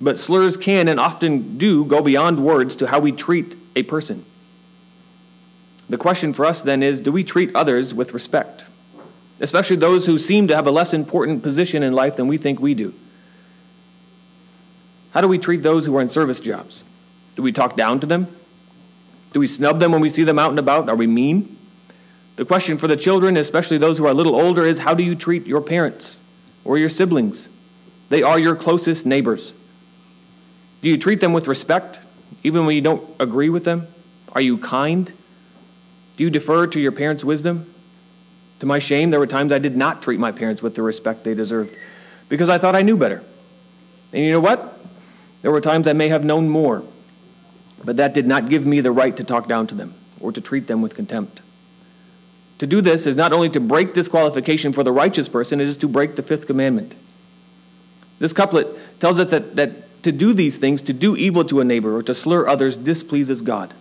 But 0.00 0.18
slurs 0.18 0.56
can 0.56 0.88
and 0.88 0.98
often 0.98 1.56
do 1.58 1.84
go 1.84 2.02
beyond 2.02 2.44
words 2.44 2.76
to 2.76 2.86
how 2.88 2.98
we 2.98 3.12
treat 3.12 3.56
a 3.76 3.82
person. 3.82 4.24
The 5.88 5.98
question 5.98 6.32
for 6.32 6.44
us 6.44 6.62
then 6.62 6.82
is 6.82 7.00
do 7.00 7.12
we 7.12 7.24
treat 7.24 7.54
others 7.54 7.94
with 7.94 8.14
respect? 8.14 8.64
Especially 9.40 9.76
those 9.76 10.06
who 10.06 10.18
seem 10.18 10.48
to 10.48 10.56
have 10.56 10.66
a 10.66 10.70
less 10.70 10.94
important 10.94 11.42
position 11.42 11.82
in 11.82 11.92
life 11.92 12.16
than 12.16 12.28
we 12.28 12.36
think 12.36 12.60
we 12.60 12.74
do. 12.74 12.94
How 15.10 15.20
do 15.20 15.28
we 15.28 15.38
treat 15.38 15.62
those 15.62 15.86
who 15.86 15.96
are 15.96 16.00
in 16.00 16.08
service 16.08 16.40
jobs? 16.40 16.82
Do 17.36 17.42
we 17.42 17.52
talk 17.52 17.76
down 17.76 18.00
to 18.00 18.06
them? 18.06 18.34
Do 19.32 19.40
we 19.40 19.46
snub 19.46 19.80
them 19.80 19.92
when 19.92 20.00
we 20.00 20.10
see 20.10 20.24
them 20.24 20.38
out 20.38 20.50
and 20.50 20.58
about? 20.58 20.88
Are 20.88 20.96
we 20.96 21.06
mean? 21.06 21.56
The 22.36 22.44
question 22.44 22.78
for 22.78 22.88
the 22.88 22.96
children, 22.96 23.36
especially 23.36 23.78
those 23.78 23.98
who 23.98 24.06
are 24.06 24.10
a 24.10 24.14
little 24.14 24.34
older, 24.34 24.64
is 24.64 24.80
how 24.80 24.94
do 24.94 25.02
you 25.02 25.14
treat 25.14 25.46
your 25.46 25.60
parents 25.60 26.18
or 26.64 26.78
your 26.78 26.88
siblings? 26.88 27.48
They 28.08 28.22
are 28.22 28.38
your 28.38 28.56
closest 28.56 29.06
neighbors. 29.06 29.52
Do 30.84 30.90
you 30.90 30.98
treat 30.98 31.20
them 31.20 31.32
with 31.32 31.48
respect, 31.48 31.98
even 32.42 32.66
when 32.66 32.76
you 32.76 32.82
don't 32.82 33.08
agree 33.18 33.48
with 33.48 33.64
them? 33.64 33.88
Are 34.32 34.40
you 34.42 34.58
kind? 34.58 35.10
Do 36.18 36.24
you 36.24 36.28
defer 36.28 36.66
to 36.66 36.78
your 36.78 36.92
parents' 36.92 37.24
wisdom? 37.24 37.72
To 38.60 38.66
my 38.66 38.78
shame, 38.78 39.08
there 39.08 39.18
were 39.18 39.26
times 39.26 39.50
I 39.50 39.58
did 39.58 39.78
not 39.78 40.02
treat 40.02 40.20
my 40.20 40.30
parents 40.30 40.60
with 40.62 40.74
the 40.74 40.82
respect 40.82 41.24
they 41.24 41.32
deserved 41.32 41.74
because 42.28 42.50
I 42.50 42.58
thought 42.58 42.76
I 42.76 42.82
knew 42.82 42.98
better. 42.98 43.24
And 44.12 44.26
you 44.26 44.30
know 44.30 44.40
what? 44.40 44.78
There 45.40 45.50
were 45.50 45.62
times 45.62 45.88
I 45.88 45.94
may 45.94 46.10
have 46.10 46.22
known 46.22 46.50
more, 46.50 46.84
but 47.82 47.96
that 47.96 48.12
did 48.12 48.26
not 48.26 48.50
give 48.50 48.66
me 48.66 48.82
the 48.82 48.92
right 48.92 49.16
to 49.16 49.24
talk 49.24 49.48
down 49.48 49.66
to 49.68 49.74
them 49.74 49.94
or 50.20 50.32
to 50.32 50.40
treat 50.42 50.66
them 50.66 50.82
with 50.82 50.94
contempt. 50.94 51.40
To 52.58 52.66
do 52.66 52.82
this 52.82 53.06
is 53.06 53.16
not 53.16 53.32
only 53.32 53.48
to 53.48 53.60
break 53.60 53.94
this 53.94 54.06
qualification 54.06 54.74
for 54.74 54.82
the 54.82 54.92
righteous 54.92 55.30
person, 55.30 55.62
it 55.62 55.68
is 55.68 55.78
to 55.78 55.88
break 55.88 56.16
the 56.16 56.22
fifth 56.22 56.46
commandment. 56.46 56.94
This 58.18 58.34
couplet 58.34 59.00
tells 59.00 59.18
us 59.18 59.30
that, 59.30 59.56
that 59.56 59.83
to 60.04 60.12
do 60.12 60.32
these 60.32 60.56
things, 60.56 60.80
to 60.82 60.92
do 60.92 61.16
evil 61.16 61.44
to 61.44 61.60
a 61.60 61.64
neighbor 61.64 61.96
or 61.96 62.02
to 62.02 62.14
slur 62.14 62.46
others, 62.46 62.76
displeases 62.76 63.42
God 63.42 63.74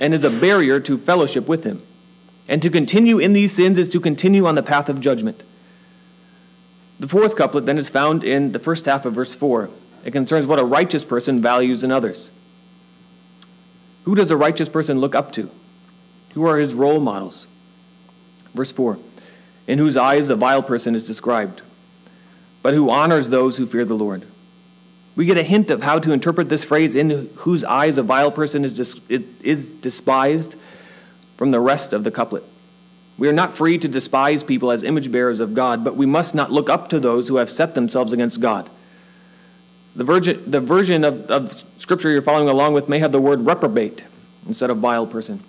and 0.00 0.14
is 0.14 0.24
a 0.24 0.30
barrier 0.30 0.80
to 0.80 0.96
fellowship 0.96 1.48
with 1.48 1.64
Him. 1.64 1.82
And 2.48 2.62
to 2.62 2.70
continue 2.70 3.18
in 3.18 3.32
these 3.32 3.52
sins 3.52 3.78
is 3.78 3.88
to 3.90 4.00
continue 4.00 4.46
on 4.46 4.54
the 4.54 4.62
path 4.62 4.88
of 4.88 5.00
judgment. 5.00 5.42
The 6.98 7.08
fourth 7.08 7.36
couplet 7.36 7.66
then 7.66 7.78
is 7.78 7.88
found 7.88 8.24
in 8.24 8.52
the 8.52 8.58
first 8.58 8.86
half 8.86 9.04
of 9.04 9.14
verse 9.14 9.34
4. 9.34 9.68
It 10.04 10.12
concerns 10.12 10.46
what 10.46 10.58
a 10.58 10.64
righteous 10.64 11.04
person 11.04 11.42
values 11.42 11.84
in 11.84 11.92
others. 11.92 12.30
Who 14.04 14.14
does 14.14 14.30
a 14.30 14.36
righteous 14.36 14.68
person 14.68 14.98
look 14.98 15.14
up 15.14 15.32
to? 15.32 15.50
Who 16.32 16.46
are 16.46 16.58
his 16.58 16.72
role 16.72 17.00
models? 17.00 17.46
Verse 18.54 18.72
4 18.72 18.98
In 19.66 19.78
whose 19.78 19.96
eyes 19.96 20.30
a 20.30 20.36
vile 20.36 20.62
person 20.62 20.94
is 20.94 21.04
described, 21.04 21.60
but 22.62 22.74
who 22.74 22.90
honors 22.90 23.28
those 23.28 23.58
who 23.58 23.66
fear 23.66 23.84
the 23.84 23.94
Lord. 23.94 24.24
We 25.18 25.26
get 25.26 25.36
a 25.36 25.42
hint 25.42 25.72
of 25.72 25.82
how 25.82 25.98
to 25.98 26.12
interpret 26.12 26.48
this 26.48 26.62
phrase, 26.62 26.94
in 26.94 27.28
whose 27.38 27.64
eyes 27.64 27.98
a 27.98 28.04
vile 28.04 28.30
person 28.30 28.64
is, 28.64 28.72
dis- 28.72 29.00
is 29.08 29.68
despised, 29.68 30.54
from 31.36 31.50
the 31.50 31.58
rest 31.58 31.92
of 31.92 32.04
the 32.04 32.12
couplet. 32.12 32.44
We 33.18 33.28
are 33.28 33.32
not 33.32 33.56
free 33.56 33.78
to 33.78 33.88
despise 33.88 34.44
people 34.44 34.70
as 34.70 34.84
image 34.84 35.10
bearers 35.10 35.40
of 35.40 35.54
God, 35.54 35.82
but 35.82 35.96
we 35.96 36.06
must 36.06 36.36
not 36.36 36.52
look 36.52 36.70
up 36.70 36.86
to 36.90 37.00
those 37.00 37.26
who 37.26 37.38
have 37.38 37.50
set 37.50 37.74
themselves 37.74 38.12
against 38.12 38.38
God. 38.38 38.70
The, 39.96 40.04
virgin, 40.04 40.48
the 40.48 40.60
version 40.60 41.02
of, 41.02 41.28
of 41.32 41.64
Scripture 41.78 42.10
you're 42.10 42.22
following 42.22 42.48
along 42.48 42.74
with 42.74 42.88
may 42.88 43.00
have 43.00 43.10
the 43.10 43.20
word 43.20 43.44
reprobate 43.44 44.04
instead 44.46 44.70
of 44.70 44.76
vile 44.76 45.08
person. 45.08 45.42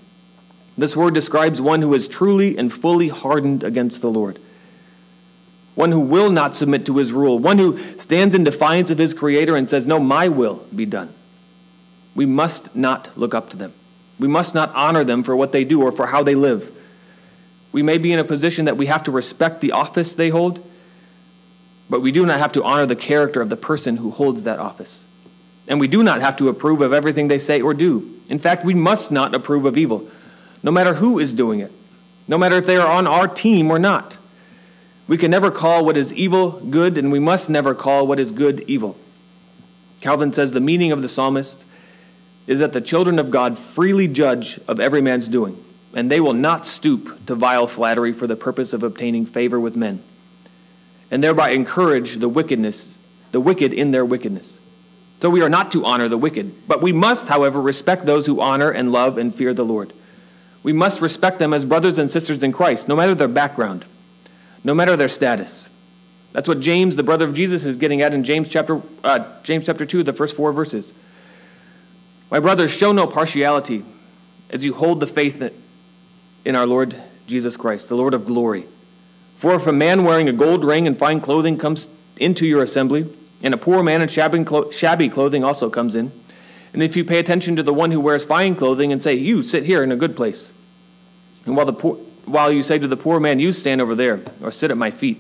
This 0.80 0.96
word 0.96 1.14
describes 1.14 1.62
one 1.62 1.84
who 1.84 1.94
is 1.94 2.08
truly 2.08 2.58
and 2.58 2.74
fully 2.74 3.10
hardened 3.10 3.64
against 3.64 4.02
the 4.02 4.10
Lord, 4.10 4.40
one 5.80 5.94
who 5.94 6.02
will 6.02 6.30
not 6.30 6.58
submit 6.58 6.86
to 6.86 6.98
his 6.98 7.14
rule, 7.14 7.40
one 7.40 7.58
who 7.58 7.78
stands 7.98 8.36
in 8.36 8.44
defiance 8.44 8.90
of 8.90 8.98
his 8.98 9.14
Creator 9.14 9.56
and 9.56 9.70
says, 9.70 9.86
No, 9.86 9.98
my 9.98 10.28
will 10.28 10.56
be 10.76 10.86
done. 10.86 11.14
We 12.14 12.26
must 12.26 12.76
not 12.76 13.18
look 13.18 13.34
up 13.34 13.50
to 13.52 13.58
them. 13.58 13.72
We 14.20 14.28
must 14.28 14.54
not 14.54 14.76
honor 14.76 15.06
them 15.06 15.24
for 15.24 15.38
what 15.38 15.54
they 15.54 15.64
do 15.64 15.82
or 15.82 15.94
for 15.94 16.08
how 16.08 16.22
they 16.22 16.36
live. 16.36 16.70
We 17.72 17.82
may 17.82 17.98
be 17.98 18.12
in 18.12 18.20
a 18.20 18.26
position 18.26 18.66
that 18.66 18.76
we 18.76 18.88
have 18.88 19.04
to 19.04 19.12
respect 19.12 19.62
the 19.62 19.72
office 19.72 20.14
they 20.14 20.28
hold, 20.28 20.70
but 21.90 22.02
we 22.02 22.12
do 22.12 22.26
not 22.26 22.40
have 22.40 22.52
to 22.54 22.64
honor 22.66 22.86
the 22.86 22.98
character 22.98 23.40
of 23.40 23.50
the 23.50 23.56
person 23.56 23.96
who 23.96 24.12
holds 24.12 24.44
that 24.44 24.60
office. 24.60 25.02
And 25.70 25.80
we 25.80 25.88
do 25.88 26.04
not 26.04 26.20
have 26.20 26.36
to 26.38 26.50
approve 26.50 26.82
of 26.82 26.92
everything 26.92 27.30
they 27.30 27.40
say 27.40 27.62
or 27.62 27.74
do. 27.74 28.20
In 28.28 28.38
fact, 28.40 28.66
we 28.66 28.74
must 28.74 29.14
not 29.14 29.34
approve 29.34 29.64
of 29.64 29.78
evil, 29.78 30.10
no 30.62 30.72
matter 30.72 30.96
who 30.96 31.20
is 31.20 31.32
doing 31.32 31.62
it, 31.62 31.72
no 32.28 32.38
matter 32.38 32.58
if 32.58 32.66
they 32.66 32.76
are 32.76 32.92
on 32.92 33.08
our 33.08 33.30
team 33.30 33.72
or 33.72 33.80
not. 33.80 34.18
We 35.10 35.18
can 35.18 35.32
never 35.32 35.50
call 35.50 35.84
what 35.84 35.98
is 35.98 36.14
evil 36.14 36.52
good, 36.52 36.96
and 36.96 37.12
we 37.12 37.18
must 37.18 37.50
never 37.50 37.74
call 37.74 38.06
what 38.06 38.20
is 38.20 38.32
good 38.32 38.64
evil. 38.68 38.96
Calvin 40.02 40.32
says 40.32 40.52
the 40.52 40.62
meaning 40.62 40.92
of 40.92 41.02
the 41.02 41.10
psalmist 41.10 41.64
is 42.46 42.60
that 42.60 42.74
the 42.74 42.80
children 42.80 43.18
of 43.18 43.32
God 43.32 43.58
freely 43.58 44.08
judge 44.08 44.60
of 44.68 44.80
every 44.80 45.02
man's 45.02 45.28
doing, 45.28 45.62
and 45.96 46.12
they 46.12 46.20
will 46.22 46.34
not 46.34 46.68
stoop 46.68 47.26
to 47.26 47.34
vile 47.34 47.66
flattery 47.66 48.14
for 48.14 48.28
the 48.28 48.36
purpose 48.36 48.72
of 48.72 48.84
obtaining 48.84 49.26
favor 49.26 49.60
with 49.60 49.76
men 49.76 50.04
and 51.10 51.24
thereby 51.24 51.50
encourage 51.50 52.18
the 52.18 52.30
wickedness, 52.30 53.00
the 53.32 53.42
wicked 53.42 53.74
in 53.74 53.90
their 53.90 54.06
wickedness. 54.06 54.60
So 55.24 55.32
we 55.32 55.42
are 55.42 55.50
not 55.50 55.72
to 55.72 55.86
honor 55.86 56.08
the 56.08 56.20
wicked, 56.20 56.68
but 56.68 56.84
we 56.84 56.92
must, 56.92 57.28
however, 57.28 57.60
respect 57.60 58.06
those 58.06 58.28
who 58.28 58.40
honor 58.40 58.70
and 58.70 58.92
love 58.92 59.18
and 59.18 59.34
fear 59.34 59.56
the 59.56 59.66
Lord. 59.66 59.92
We 60.62 60.72
must 60.72 61.02
respect 61.02 61.40
them 61.40 61.52
as 61.52 61.66
brothers 61.66 61.98
and 61.98 62.12
sisters 62.12 62.44
in 62.44 62.52
Christ, 62.52 62.88
no 62.88 62.96
matter 62.96 63.16
their 63.16 63.28
background, 63.28 63.86
no 64.64 64.74
matter 64.74 64.96
their 64.96 65.08
status. 65.08 65.70
That's 66.32 66.48
what 66.48 66.60
James, 66.60 66.96
the 66.96 67.04
brother 67.04 67.28
of 67.28 67.34
Jesus, 67.34 67.66
is 67.66 67.76
getting 67.76 68.02
at 68.02 68.14
in 68.14 68.24
James 68.24 68.50
chapter, 68.50 68.82
uh, 69.04 69.26
James 69.44 69.66
chapter 69.66 69.86
2, 69.86 70.04
the 70.04 70.14
first 70.14 70.36
four 70.36 70.54
verses. 70.54 70.94
My 72.30 72.40
brothers, 72.40 72.72
show 72.72 72.92
no 72.92 73.08
partiality 73.08 73.84
as 74.50 74.64
you 74.64 74.74
hold 74.74 75.00
the 75.00 75.08
faith 75.08 75.42
in 76.46 76.56
our 76.56 76.68
Lord 76.68 76.96
Jesus 77.26 77.58
Christ, 77.58 77.90
the 77.90 77.96
Lord 77.96 78.14
of 78.14 78.26
glory. 78.26 78.66
For 79.36 79.56
if 79.56 79.66
a 79.66 79.72
man 79.72 80.04
wearing 80.04 80.30
a 80.30 80.34
gold 80.34 80.64
ring 80.64 80.86
and 80.86 80.98
fine 80.98 81.22
clothing 81.22 81.58
comes 81.58 81.88
into 82.18 82.46
your 82.46 82.62
assembly, 82.62 83.08
and 83.42 83.54
a 83.54 83.58
poor 83.58 83.82
man 83.82 84.02
in 84.02 84.08
shabby 84.10 85.10
clothing 85.10 85.44
also 85.44 85.70
comes 85.70 85.96
in, 85.96 86.12
and 86.74 86.84
if 86.84 86.96
you 86.96 87.04
pay 87.04 87.18
attention 87.18 87.56
to 87.56 87.64
the 87.64 87.74
one 87.74 87.92
who 87.92 88.00
wears 88.00 88.26
fine 88.26 88.56
clothing 88.56 88.92
and 88.92 89.02
say, 89.02 89.16
You 89.16 89.42
sit 89.42 89.64
here 89.64 89.82
in 89.82 89.92
a 89.92 89.96
good 89.96 90.16
place, 90.16 90.54
and 91.46 91.56
while, 91.56 91.66
the 91.66 91.74
poor, 91.74 91.98
while 92.30 92.52
you 92.52 92.64
say 92.64 92.78
to 92.78 92.88
the 92.88 92.98
poor 92.98 93.20
man, 93.20 93.40
You 93.40 93.52
stand 93.52 93.82
over 93.82 93.96
there, 93.96 94.22
or 94.42 94.52
sit 94.52 94.72
at 94.72 94.78
my 94.78 94.92
feet, 94.92 95.20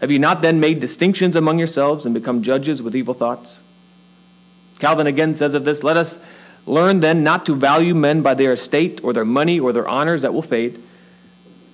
have 0.00 0.10
you 0.10 0.18
not 0.18 0.42
then 0.42 0.60
made 0.60 0.80
distinctions 0.80 1.36
among 1.36 1.58
yourselves 1.58 2.04
and 2.04 2.14
become 2.14 2.42
judges 2.42 2.82
with 2.82 2.94
evil 2.94 3.14
thoughts? 3.14 3.60
Calvin 4.78 5.06
again 5.06 5.34
says 5.34 5.54
of 5.54 5.64
this, 5.64 5.82
Let 5.82 5.96
us 5.96 6.18
learn 6.66 7.00
then 7.00 7.22
not 7.24 7.46
to 7.46 7.54
value 7.54 7.94
men 7.94 8.22
by 8.22 8.34
their 8.34 8.52
estate 8.52 9.00
or 9.02 9.12
their 9.12 9.24
money 9.24 9.58
or 9.58 9.72
their 9.72 9.88
honors 9.88 10.22
that 10.22 10.34
will 10.34 10.42
fade 10.42 10.82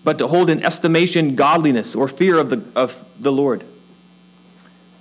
but 0.05 0.19
to 0.19 0.29
hold 0.29 0.51
in 0.51 0.63
estimation 0.65 1.37
godliness 1.37 1.95
or 1.95 2.09
fear 2.09 2.39
of 2.39 2.51
the, 2.51 2.63
of 2.75 3.05
the 3.19 3.33
Lord. 3.33 3.65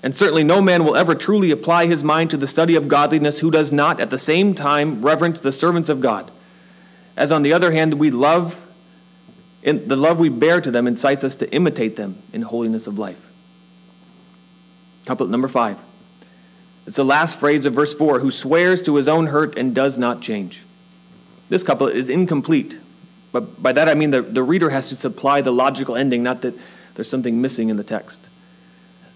And 0.03 0.15
certainly 0.15 0.43
no 0.43 0.61
man 0.61 0.83
will 0.83 0.95
ever 0.95 1.15
truly 1.15 1.51
apply 1.51 1.85
his 1.85 2.03
mind 2.03 2.29
to 2.31 2.37
the 2.37 2.47
study 2.47 2.75
of 2.75 2.87
godliness 2.87 3.39
who 3.39 3.51
does 3.51 3.71
not 3.71 3.99
at 3.99 4.09
the 4.09 4.17
same 4.17 4.55
time 4.55 5.01
reverence 5.01 5.39
the 5.39 5.51
servants 5.51 5.89
of 5.89 6.01
God. 6.01 6.31
As 7.15 7.31
on 7.31 7.43
the 7.43 7.53
other 7.53 7.71
hand, 7.71 7.95
we 7.95 8.09
love, 8.09 8.65
in, 9.63 9.87
the 9.87 9.95
love 9.95 10.19
we 10.19 10.29
bear 10.29 10.61
to 10.61 10.71
them 10.71 10.87
incites 10.87 11.23
us 11.23 11.35
to 11.35 11.51
imitate 11.53 11.95
them 11.95 12.21
in 12.33 12.41
holiness 12.41 12.87
of 12.87 12.97
life. 12.97 13.29
Couplet 15.05 15.29
number 15.29 15.47
five. 15.47 15.77
It's 16.87 16.97
the 16.97 17.05
last 17.05 17.39
phrase 17.39 17.65
of 17.65 17.73
verse 17.73 17.93
4 17.93 18.19
who 18.19 18.31
swears 18.31 18.81
to 18.83 18.95
his 18.95 19.07
own 19.07 19.27
hurt 19.27 19.57
and 19.57 19.75
does 19.75 19.97
not 19.97 20.21
change. 20.21 20.63
This 21.49 21.63
couplet 21.63 21.95
is 21.95 22.09
incomplete 22.09 22.79
but 23.31 23.61
by 23.61 23.71
that 23.71 23.87
I 23.87 23.93
mean 23.93 24.11
the, 24.11 24.21
the 24.21 24.43
reader 24.43 24.69
has 24.69 24.89
to 24.89 24.95
supply 24.95 25.41
the 25.41 25.51
logical 25.51 25.95
ending, 25.95 26.23
not 26.23 26.41
that 26.41 26.55
there's 26.95 27.09
something 27.09 27.41
missing 27.41 27.69
in 27.69 27.77
the 27.77 27.83
text. 27.83 28.27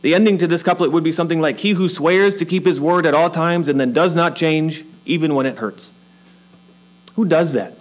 The 0.01 0.15
ending 0.15 0.38
to 0.38 0.47
this 0.47 0.63
couplet 0.63 0.91
would 0.91 1.03
be 1.03 1.12
something 1.12 1.41
like 1.41 1.60
He 1.60 1.71
who 1.71 1.88
swears 1.88 2.36
to 2.36 2.45
keep 2.45 2.65
his 2.65 2.79
word 2.79 3.05
at 3.05 3.13
all 3.13 3.29
times 3.29 3.67
and 3.67 3.79
then 3.79 3.91
does 3.91 4.15
not 4.15 4.36
change, 4.36 4.86
even 5.05 5.36
when 5.36 5.45
it 5.45 5.58
hurts. 5.58 5.91
Who 7.15 7.25
does 7.25 7.53
that? 7.53 7.77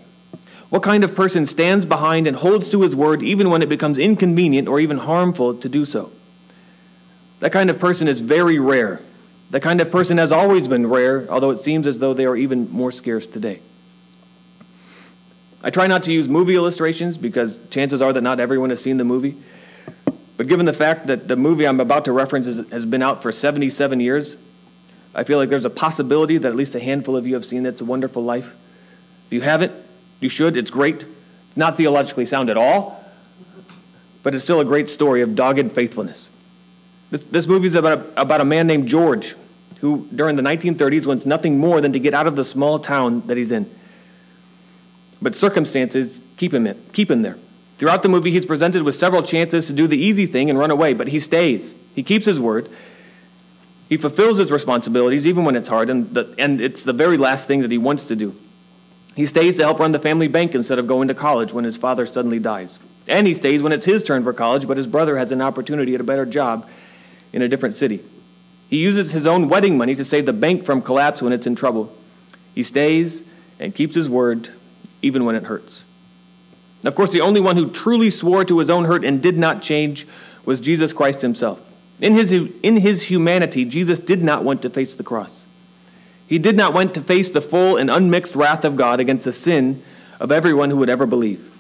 What 0.74 0.82
kind 0.82 1.04
of 1.04 1.14
person 1.14 1.46
stands 1.46 1.86
behind 1.86 2.26
and 2.26 2.36
holds 2.36 2.68
to 2.70 2.82
his 2.82 2.96
word 2.96 3.22
even 3.22 3.48
when 3.48 3.62
it 3.62 3.68
becomes 3.68 3.96
inconvenient 3.96 4.66
or 4.66 4.80
even 4.80 4.98
harmful 4.98 5.54
to 5.54 5.68
do 5.68 5.84
so? 5.84 6.10
That 7.38 7.52
kind 7.52 7.70
of 7.70 7.78
person 7.78 8.08
is 8.08 8.20
very 8.20 8.58
rare. 8.58 9.00
That 9.50 9.62
kind 9.62 9.80
of 9.80 9.92
person 9.92 10.18
has 10.18 10.32
always 10.32 10.66
been 10.66 10.88
rare, 10.88 11.30
although 11.30 11.50
it 11.50 11.58
seems 11.58 11.86
as 11.86 12.00
though 12.00 12.12
they 12.12 12.24
are 12.24 12.34
even 12.34 12.68
more 12.72 12.90
scarce 12.90 13.24
today. 13.24 13.60
I 15.62 15.70
try 15.70 15.86
not 15.86 16.02
to 16.02 16.12
use 16.12 16.28
movie 16.28 16.56
illustrations 16.56 17.18
because 17.18 17.60
chances 17.70 18.02
are 18.02 18.12
that 18.12 18.22
not 18.22 18.40
everyone 18.40 18.70
has 18.70 18.82
seen 18.82 18.96
the 18.96 19.04
movie. 19.04 19.36
But 20.36 20.48
given 20.48 20.66
the 20.66 20.72
fact 20.72 21.06
that 21.06 21.28
the 21.28 21.36
movie 21.36 21.68
I'm 21.68 21.78
about 21.78 22.04
to 22.06 22.12
reference 22.12 22.48
is, 22.48 22.68
has 22.72 22.84
been 22.84 23.00
out 23.00 23.22
for 23.22 23.30
77 23.30 24.00
years, 24.00 24.36
I 25.14 25.22
feel 25.22 25.38
like 25.38 25.50
there's 25.50 25.66
a 25.66 25.70
possibility 25.70 26.36
that 26.36 26.48
at 26.48 26.56
least 26.56 26.74
a 26.74 26.80
handful 26.80 27.16
of 27.16 27.28
you 27.28 27.34
have 27.34 27.44
seen 27.44 27.64
It's 27.64 27.80
a 27.80 27.84
Wonderful 27.84 28.24
Life. 28.24 28.56
If 29.28 29.34
you 29.34 29.40
haven't, 29.40 29.83
you 30.20 30.28
should. 30.28 30.56
It's 30.56 30.70
great. 30.70 31.06
Not 31.56 31.76
theologically 31.76 32.26
sound 32.26 32.50
at 32.50 32.56
all, 32.56 33.04
but 34.22 34.34
it's 34.34 34.44
still 34.44 34.60
a 34.60 34.64
great 34.64 34.88
story 34.88 35.22
of 35.22 35.34
dogged 35.34 35.70
faithfulness. 35.72 36.30
This, 37.10 37.24
this 37.26 37.46
movie 37.46 37.66
is 37.66 37.74
about 37.74 37.98
a, 37.98 38.20
about 38.20 38.40
a 38.40 38.44
man 38.44 38.66
named 38.66 38.88
George 38.88 39.36
who, 39.80 40.08
during 40.14 40.36
the 40.36 40.42
1930s, 40.42 41.06
wants 41.06 41.26
nothing 41.26 41.58
more 41.58 41.80
than 41.80 41.92
to 41.92 41.98
get 41.98 42.14
out 42.14 42.26
of 42.26 42.36
the 42.36 42.44
small 42.44 42.78
town 42.78 43.22
that 43.26 43.36
he's 43.36 43.52
in 43.52 43.70
but 45.24 45.34
circumstances 45.34 46.20
keep 46.36 46.52
him, 46.52 46.66
in, 46.66 46.80
keep 46.92 47.10
him 47.10 47.22
there. 47.22 47.38
Throughout 47.78 48.02
the 48.02 48.08
movie, 48.10 48.30
he's 48.30 48.44
presented 48.44 48.82
with 48.82 48.94
several 48.94 49.22
chances 49.22 49.66
to 49.66 49.72
do 49.72 49.86
the 49.86 49.96
easy 49.96 50.26
thing 50.26 50.50
and 50.50 50.58
run 50.58 50.70
away, 50.70 50.92
but 50.92 51.08
he 51.08 51.18
stays. 51.18 51.74
He 51.94 52.02
keeps 52.02 52.26
his 52.26 52.38
word. 52.38 52.68
He 53.88 53.96
fulfills 53.96 54.36
his 54.36 54.52
responsibilities 54.52 55.26
even 55.26 55.44
when 55.44 55.56
it's 55.56 55.68
hard, 55.68 55.88
and, 55.88 56.12
the, 56.14 56.34
and 56.38 56.60
it's 56.60 56.82
the 56.82 56.92
very 56.92 57.16
last 57.16 57.48
thing 57.48 57.62
that 57.62 57.70
he 57.70 57.78
wants 57.78 58.04
to 58.08 58.16
do. 58.16 58.36
He 59.14 59.26
stays 59.26 59.56
to 59.56 59.62
help 59.62 59.78
run 59.78 59.92
the 59.92 59.98
family 59.98 60.28
bank 60.28 60.54
instead 60.54 60.78
of 60.78 60.86
going 60.86 61.08
to 61.08 61.14
college 61.14 61.52
when 61.52 61.64
his 61.64 61.76
father 61.76 62.06
suddenly 62.06 62.38
dies. 62.38 62.78
And 63.06 63.26
he 63.26 63.34
stays 63.34 63.62
when 63.62 63.72
it's 63.72 63.86
his 63.86 64.02
turn 64.02 64.24
for 64.24 64.32
college, 64.32 64.66
but 64.66 64.76
his 64.76 64.86
brother 64.86 65.16
has 65.16 65.30
an 65.30 65.40
opportunity 65.40 65.94
at 65.94 66.00
a 66.00 66.04
better 66.04 66.26
job 66.26 66.68
in 67.32 67.42
a 67.42 67.48
different 67.48 67.74
city. 67.74 68.02
He 68.68 68.78
uses 68.78 69.12
his 69.12 69.26
own 69.26 69.48
wedding 69.48 69.76
money 69.76 69.94
to 69.94 70.04
save 70.04 70.26
the 70.26 70.32
bank 70.32 70.64
from 70.64 70.82
collapse 70.82 71.22
when 71.22 71.32
it's 71.32 71.46
in 71.46 71.54
trouble. 71.54 71.94
He 72.54 72.62
stays 72.62 73.22
and 73.60 73.74
keeps 73.74 73.94
his 73.94 74.08
word 74.08 74.50
even 75.02 75.24
when 75.24 75.36
it 75.36 75.44
hurts. 75.44 75.84
Of 76.82 76.94
course, 76.94 77.12
the 77.12 77.20
only 77.20 77.40
one 77.40 77.56
who 77.56 77.70
truly 77.70 78.10
swore 78.10 78.44
to 78.44 78.58
his 78.58 78.68
own 78.68 78.84
hurt 78.84 79.04
and 79.04 79.22
did 79.22 79.38
not 79.38 79.62
change 79.62 80.06
was 80.44 80.60
Jesus 80.60 80.92
Christ 80.92 81.20
himself. 81.20 81.60
In 82.00 82.14
his, 82.14 82.32
in 82.32 82.78
his 82.78 83.04
humanity, 83.04 83.64
Jesus 83.64 83.98
did 83.98 84.22
not 84.22 84.44
want 84.44 84.62
to 84.62 84.70
face 84.70 84.94
the 84.94 85.04
cross. 85.04 85.43
He 86.26 86.38
did 86.38 86.56
not 86.56 86.72
want 86.72 86.94
to 86.94 87.02
face 87.02 87.28
the 87.28 87.40
full 87.40 87.76
and 87.76 87.90
unmixed 87.90 88.34
wrath 88.34 88.64
of 88.64 88.76
God 88.76 89.00
against 89.00 89.26
the 89.26 89.32
sin 89.32 89.82
of 90.18 90.32
everyone 90.32 90.70
who 90.70 90.76
would 90.78 90.88
ever 90.88 91.06
believe. 91.06 91.50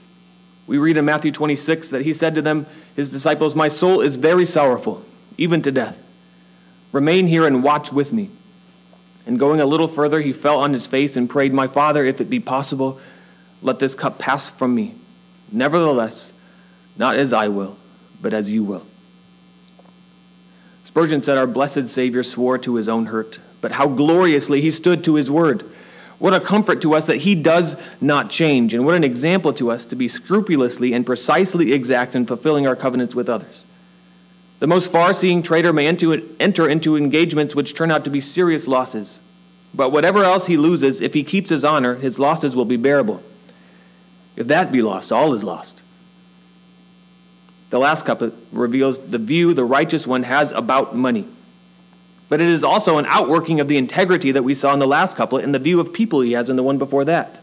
We 0.66 0.78
read 0.78 0.96
in 0.96 1.04
Matthew 1.04 1.32
26 1.32 1.90
that 1.90 2.02
he 2.02 2.12
said 2.12 2.34
to 2.34 2.42
them, 2.42 2.66
his 2.96 3.10
disciples, 3.10 3.54
My 3.54 3.68
soul 3.68 4.00
is 4.00 4.16
very 4.16 4.46
sorrowful, 4.46 5.04
even 5.36 5.60
to 5.62 5.72
death. 5.72 6.00
Remain 6.92 7.26
here 7.26 7.46
and 7.46 7.62
watch 7.62 7.92
with 7.92 8.12
me. 8.12 8.30
And 9.26 9.38
going 9.38 9.60
a 9.60 9.66
little 9.66 9.88
further, 9.88 10.20
he 10.20 10.32
fell 10.32 10.58
on 10.58 10.72
his 10.72 10.86
face 10.86 11.16
and 11.16 11.28
prayed, 11.28 11.52
My 11.52 11.66
Father, 11.66 12.04
if 12.04 12.20
it 12.20 12.30
be 12.30 12.40
possible, 12.40 12.98
let 13.62 13.78
this 13.78 13.94
cup 13.94 14.18
pass 14.18 14.48
from 14.48 14.74
me. 14.74 14.94
Nevertheless, 15.50 16.32
not 16.96 17.16
as 17.16 17.32
I 17.32 17.48
will, 17.48 17.76
but 18.20 18.32
as 18.32 18.50
you 18.50 18.62
will. 18.62 18.86
Spurgeon 20.84 21.22
said, 21.22 21.38
Our 21.38 21.46
blessed 21.46 21.88
Savior 21.88 22.22
swore 22.22 22.58
to 22.58 22.76
his 22.76 22.88
own 22.88 23.06
hurt, 23.06 23.40
but 23.64 23.72
how 23.72 23.88
gloriously 23.88 24.60
he 24.60 24.70
stood 24.70 25.02
to 25.02 25.14
his 25.14 25.30
word. 25.30 25.64
What 26.18 26.34
a 26.34 26.38
comfort 26.38 26.82
to 26.82 26.92
us 26.92 27.06
that 27.06 27.22
he 27.22 27.34
does 27.34 27.76
not 27.98 28.28
change, 28.28 28.74
and 28.74 28.84
what 28.84 28.94
an 28.94 29.02
example 29.02 29.54
to 29.54 29.70
us 29.70 29.86
to 29.86 29.96
be 29.96 30.06
scrupulously 30.06 30.92
and 30.92 31.06
precisely 31.06 31.72
exact 31.72 32.14
in 32.14 32.26
fulfilling 32.26 32.66
our 32.66 32.76
covenants 32.76 33.14
with 33.14 33.26
others. 33.26 33.64
The 34.58 34.66
most 34.66 34.92
far 34.92 35.14
seeing 35.14 35.42
trader 35.42 35.72
may 35.72 35.86
enter 35.86 36.68
into 36.68 36.96
engagements 36.98 37.54
which 37.54 37.74
turn 37.74 37.90
out 37.90 38.04
to 38.04 38.10
be 38.10 38.20
serious 38.20 38.68
losses. 38.68 39.18
But 39.72 39.92
whatever 39.92 40.22
else 40.22 40.44
he 40.44 40.58
loses, 40.58 41.00
if 41.00 41.14
he 41.14 41.24
keeps 41.24 41.48
his 41.48 41.64
honor, 41.64 41.94
his 41.94 42.18
losses 42.18 42.54
will 42.54 42.66
be 42.66 42.76
bearable. 42.76 43.22
If 44.36 44.46
that 44.48 44.72
be 44.72 44.82
lost, 44.82 45.10
all 45.10 45.32
is 45.32 45.42
lost. 45.42 45.80
The 47.70 47.78
last 47.78 48.04
couplet 48.04 48.34
reveals 48.52 48.98
the 48.98 49.16
view 49.16 49.54
the 49.54 49.64
righteous 49.64 50.06
one 50.06 50.24
has 50.24 50.52
about 50.52 50.94
money. 50.94 51.26
But 52.28 52.40
it 52.40 52.48
is 52.48 52.64
also 52.64 52.98
an 52.98 53.06
outworking 53.06 53.60
of 53.60 53.68
the 53.68 53.76
integrity 53.76 54.32
that 54.32 54.42
we 54.42 54.54
saw 54.54 54.72
in 54.72 54.78
the 54.78 54.86
last 54.86 55.16
couplet 55.16 55.44
and 55.44 55.54
the 55.54 55.58
view 55.58 55.78
of 55.80 55.92
people 55.92 56.20
he 56.20 56.32
has 56.32 56.48
in 56.50 56.56
the 56.56 56.62
one 56.62 56.78
before 56.78 57.04
that. 57.04 57.42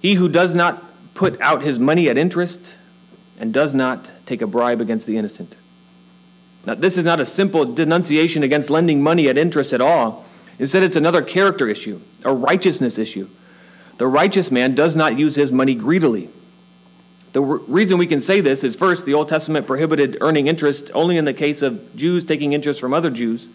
He 0.00 0.14
who 0.14 0.28
does 0.28 0.54
not 0.54 0.84
put 1.14 1.40
out 1.40 1.62
his 1.62 1.78
money 1.78 2.08
at 2.08 2.18
interest 2.18 2.76
and 3.38 3.54
does 3.54 3.72
not 3.72 4.10
take 4.26 4.42
a 4.42 4.46
bribe 4.46 4.80
against 4.80 5.06
the 5.06 5.16
innocent. 5.16 5.56
Now, 6.66 6.74
this 6.74 6.96
is 6.98 7.04
not 7.04 7.20
a 7.20 7.26
simple 7.26 7.64
denunciation 7.64 8.42
against 8.42 8.70
lending 8.70 9.02
money 9.02 9.28
at 9.28 9.38
interest 9.38 9.72
at 9.72 9.80
all. 9.80 10.24
Instead, 10.58 10.82
it's 10.82 10.96
another 10.96 11.22
character 11.22 11.68
issue, 11.68 12.00
a 12.24 12.32
righteousness 12.32 12.98
issue. 12.98 13.28
The 13.98 14.06
righteous 14.06 14.50
man 14.50 14.74
does 14.74 14.96
not 14.96 15.18
use 15.18 15.36
his 15.36 15.52
money 15.52 15.74
greedily. 15.74 16.28
The 17.34 17.42
reason 17.42 17.98
we 17.98 18.06
can 18.06 18.20
say 18.20 18.40
this 18.40 18.62
is 18.62 18.76
first, 18.76 19.04
the 19.04 19.14
Old 19.14 19.28
Testament 19.28 19.66
prohibited 19.66 20.18
earning 20.20 20.46
interest 20.46 20.92
only 20.94 21.16
in 21.16 21.24
the 21.24 21.34
case 21.34 21.62
of 21.62 21.94
Jews 21.96 22.24
taking 22.24 22.52
interest 22.52 22.80
from 22.80 22.94
other 22.94 23.10
Jews. 23.10 23.48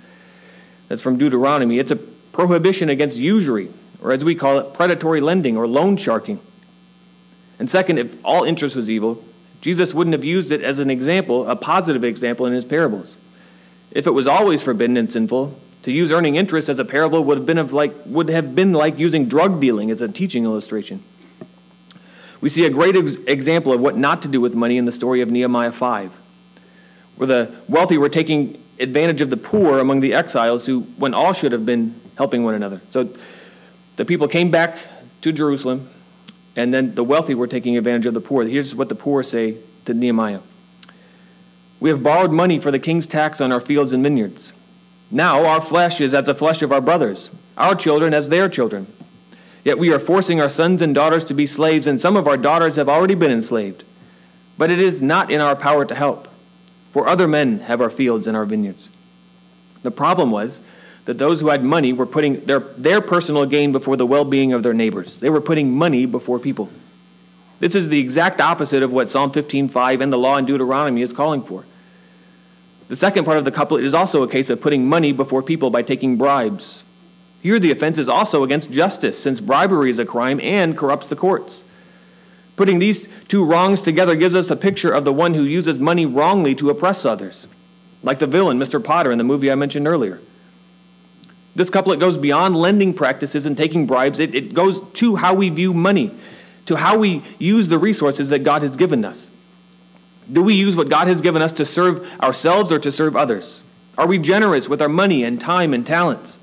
That's 0.89 1.01
from 1.01 1.17
Deuteronomy. 1.17 1.79
It's 1.79 1.89
a 1.89 1.95
prohibition 1.95 2.89
against 2.89 3.17
usury, 3.17 3.71
or 4.01 4.11
as 4.11 4.25
we 4.25 4.35
call 4.35 4.57
it, 4.57 4.73
predatory 4.73 5.21
lending 5.21 5.55
or 5.55 5.65
loan 5.65 5.95
sharking. 5.95 6.41
And 7.57 7.69
second, 7.69 7.99
if 7.99 8.17
all 8.25 8.43
interest 8.43 8.75
was 8.75 8.89
evil, 8.89 9.23
Jesus 9.61 9.93
wouldn't 9.93 10.13
have 10.13 10.25
used 10.25 10.51
it 10.51 10.61
as 10.61 10.79
an 10.79 10.89
example, 10.89 11.49
a 11.49 11.55
positive 11.55 12.03
example 12.03 12.45
in 12.45 12.51
his 12.51 12.65
parables. 12.65 13.15
If 13.91 14.05
it 14.05 14.11
was 14.11 14.27
always 14.27 14.61
forbidden 14.61 14.97
and 14.97 15.09
sinful, 15.09 15.57
to 15.83 15.91
use 15.93 16.11
earning 16.11 16.35
interest 16.35 16.67
as 16.67 16.79
a 16.79 16.85
parable 16.85 17.23
would 17.23 17.37
have 17.37 17.45
been, 17.45 17.57
of 17.57 17.71
like, 17.71 17.93
would 18.05 18.27
have 18.27 18.55
been 18.55 18.73
like 18.73 18.99
using 18.99 19.29
drug 19.29 19.61
dealing 19.61 19.89
as 19.89 20.01
a 20.01 20.09
teaching 20.09 20.43
illustration. 20.43 21.01
We 22.41 22.49
see 22.49 22.65
a 22.65 22.69
great 22.69 22.95
ex- 22.95 23.15
example 23.27 23.73
of 23.73 23.81
what 23.81 23.97
not 23.97 24.21
to 24.21 24.27
do 24.27 24.39
with 24.39 24.53
money 24.53 24.77
in 24.77 24.85
the 24.85 24.91
story 24.91 25.21
of 25.21 25.29
Nehemiah 25.29 25.71
5, 25.71 26.11
where 27.17 27.27
the 27.27 27.55
wealthy 27.67 27.97
were 27.97 28.09
taking 28.09 28.61
advantage 28.79 29.21
of 29.21 29.29
the 29.29 29.37
poor 29.37 29.79
among 29.79 29.99
the 29.99 30.13
exiles 30.13 30.65
who, 30.65 30.81
when 30.97 31.13
all 31.13 31.33
should 31.33 31.51
have 31.51 31.65
been 31.65 31.99
helping 32.17 32.43
one 32.43 32.53
another. 32.53 32.81
So 32.91 33.09
the 33.97 34.05
people 34.05 34.27
came 34.27 34.51
back 34.51 34.77
to 35.21 35.31
Jerusalem, 35.31 35.89
and 36.55 36.73
then 36.73 36.95
the 36.95 37.03
wealthy 37.03 37.35
were 37.35 37.47
taking 37.47 37.77
advantage 37.77 38.05
of 38.05 38.13
the 38.13 38.21
poor. 38.21 38.45
Here's 38.45 38.73
what 38.73 38.89
the 38.89 38.95
poor 38.95 39.23
say 39.23 39.57
to 39.85 39.93
Nehemiah 39.93 40.39
We 41.79 41.89
have 41.89 42.01
borrowed 42.01 42.31
money 42.31 42.59
for 42.59 42.71
the 42.71 42.79
king's 42.79 43.05
tax 43.05 43.41
on 43.41 43.51
our 43.51 43.61
fields 43.61 43.91
and 43.91 44.01
vineyards. 44.01 44.53
Now 45.11 45.45
our 45.45 45.59
flesh 45.59 45.99
is 45.99 46.13
as 46.13 46.25
the 46.25 46.35
flesh 46.35 46.61
of 46.61 46.71
our 46.71 46.81
brothers, 46.81 47.29
our 47.57 47.75
children 47.75 48.13
as 48.13 48.29
their 48.29 48.47
children. 48.47 48.87
Yet 49.69 49.77
we 49.77 49.93
are 49.93 49.99
forcing 49.99 50.41
our 50.41 50.49
sons 50.49 50.81
and 50.81 50.95
daughters 50.95 51.23
to 51.25 51.35
be 51.35 51.45
slaves, 51.45 51.85
and 51.85 52.01
some 52.01 52.17
of 52.17 52.27
our 52.27 52.37
daughters 52.37 52.75
have 52.75 52.89
already 52.89 53.13
been 53.13 53.29
enslaved. 53.29 53.83
But 54.57 54.71
it 54.71 54.79
is 54.79 54.99
not 54.99 55.29
in 55.29 55.41
our 55.41 55.55
power 55.55 55.85
to 55.85 55.93
help, 55.93 56.27
for 56.91 57.07
other 57.07 57.27
men 57.27 57.59
have 57.59 57.79
our 57.79 57.91
fields 57.91 58.25
and 58.25 58.35
our 58.35 58.45
vineyards. 58.45 58.89
The 59.83 59.91
problem 59.91 60.31
was 60.31 60.61
that 61.05 61.19
those 61.19 61.39
who 61.39 61.49
had 61.49 61.63
money 61.63 61.93
were 61.93 62.07
putting 62.07 62.43
their, 62.45 62.61
their 62.61 62.99
personal 62.99 63.45
gain 63.45 63.71
before 63.71 63.95
the 63.95 64.07
well 64.07 64.25
being 64.25 64.53
of 64.53 64.63
their 64.63 64.73
neighbors. 64.73 65.19
They 65.19 65.29
were 65.29 65.39
putting 65.39 65.71
money 65.71 66.07
before 66.07 66.39
people. 66.39 66.71
This 67.59 67.75
is 67.75 67.89
the 67.89 67.99
exact 67.99 68.41
opposite 68.41 68.81
of 68.81 68.91
what 68.91 69.07
Psalm 69.07 69.31
15:5 69.31 70.01
and 70.01 70.11
the 70.11 70.17
law 70.17 70.37
in 70.37 70.45
Deuteronomy 70.45 71.03
is 71.03 71.13
calling 71.13 71.43
for. 71.43 71.63
The 72.87 72.95
second 72.95 73.23
part 73.23 73.37
of 73.37 73.45
the 73.45 73.51
couplet 73.51 73.83
is 73.83 73.93
also 73.93 74.23
a 74.23 74.27
case 74.27 74.49
of 74.49 74.61
putting 74.61 74.89
money 74.89 75.11
before 75.11 75.43
people 75.43 75.69
by 75.69 75.83
taking 75.83 76.17
bribes. 76.17 76.83
Here, 77.41 77.59
the 77.59 77.71
offense 77.71 77.97
is 77.97 78.09
also 78.09 78.43
against 78.43 78.71
justice, 78.71 79.21
since 79.21 79.39
bribery 79.39 79.89
is 79.89 79.99
a 79.99 80.05
crime 80.05 80.39
and 80.41 80.77
corrupts 80.77 81.07
the 81.07 81.15
courts. 81.15 81.63
Putting 82.57 82.79
these 82.79 83.07
two 83.29 83.45
wrongs 83.45 83.81
together 83.81 84.15
gives 84.15 84.35
us 84.35 84.49
a 84.49 84.55
picture 84.55 84.91
of 84.91 85.05
the 85.05 85.13
one 85.13 85.33
who 85.33 85.43
uses 85.43 85.77
money 85.77 86.05
wrongly 86.05 86.53
to 86.55 86.69
oppress 86.69 87.05
others, 87.05 87.47
like 88.03 88.19
the 88.19 88.27
villain, 88.27 88.59
Mr. 88.59 88.83
Potter, 88.83 89.11
in 89.11 89.17
the 89.17 89.23
movie 89.23 89.49
I 89.49 89.55
mentioned 89.55 89.87
earlier. 89.87 90.19
This 91.55 91.69
couplet 91.69 91.99
goes 91.99 92.17
beyond 92.17 92.57
lending 92.57 92.93
practices 92.93 93.45
and 93.45 93.55
taking 93.55 93.87
bribes, 93.87 94.19
it, 94.19 94.35
it 94.35 94.53
goes 94.53 94.81
to 94.95 95.15
how 95.15 95.33
we 95.33 95.49
view 95.49 95.73
money, 95.73 96.11
to 96.65 96.75
how 96.75 96.97
we 96.97 97.23
use 97.37 97.69
the 97.69 97.79
resources 97.79 98.27
that 98.29 98.43
God 98.43 98.61
has 98.61 98.75
given 98.75 99.05
us. 99.05 99.27
Do 100.31 100.43
we 100.43 100.53
use 100.53 100.75
what 100.75 100.89
God 100.89 101.07
has 101.07 101.21
given 101.21 101.41
us 101.41 101.53
to 101.53 101.65
serve 101.65 102.05
ourselves 102.21 102.71
or 102.71 102.79
to 102.79 102.91
serve 102.91 103.15
others? 103.15 103.63
Are 103.97 104.05
we 104.05 104.17
generous 104.17 104.69
with 104.69 104.81
our 104.81 104.89
money 104.89 105.23
and 105.23 105.39
time 105.39 105.73
and 105.73 105.85
talents? 105.85 106.39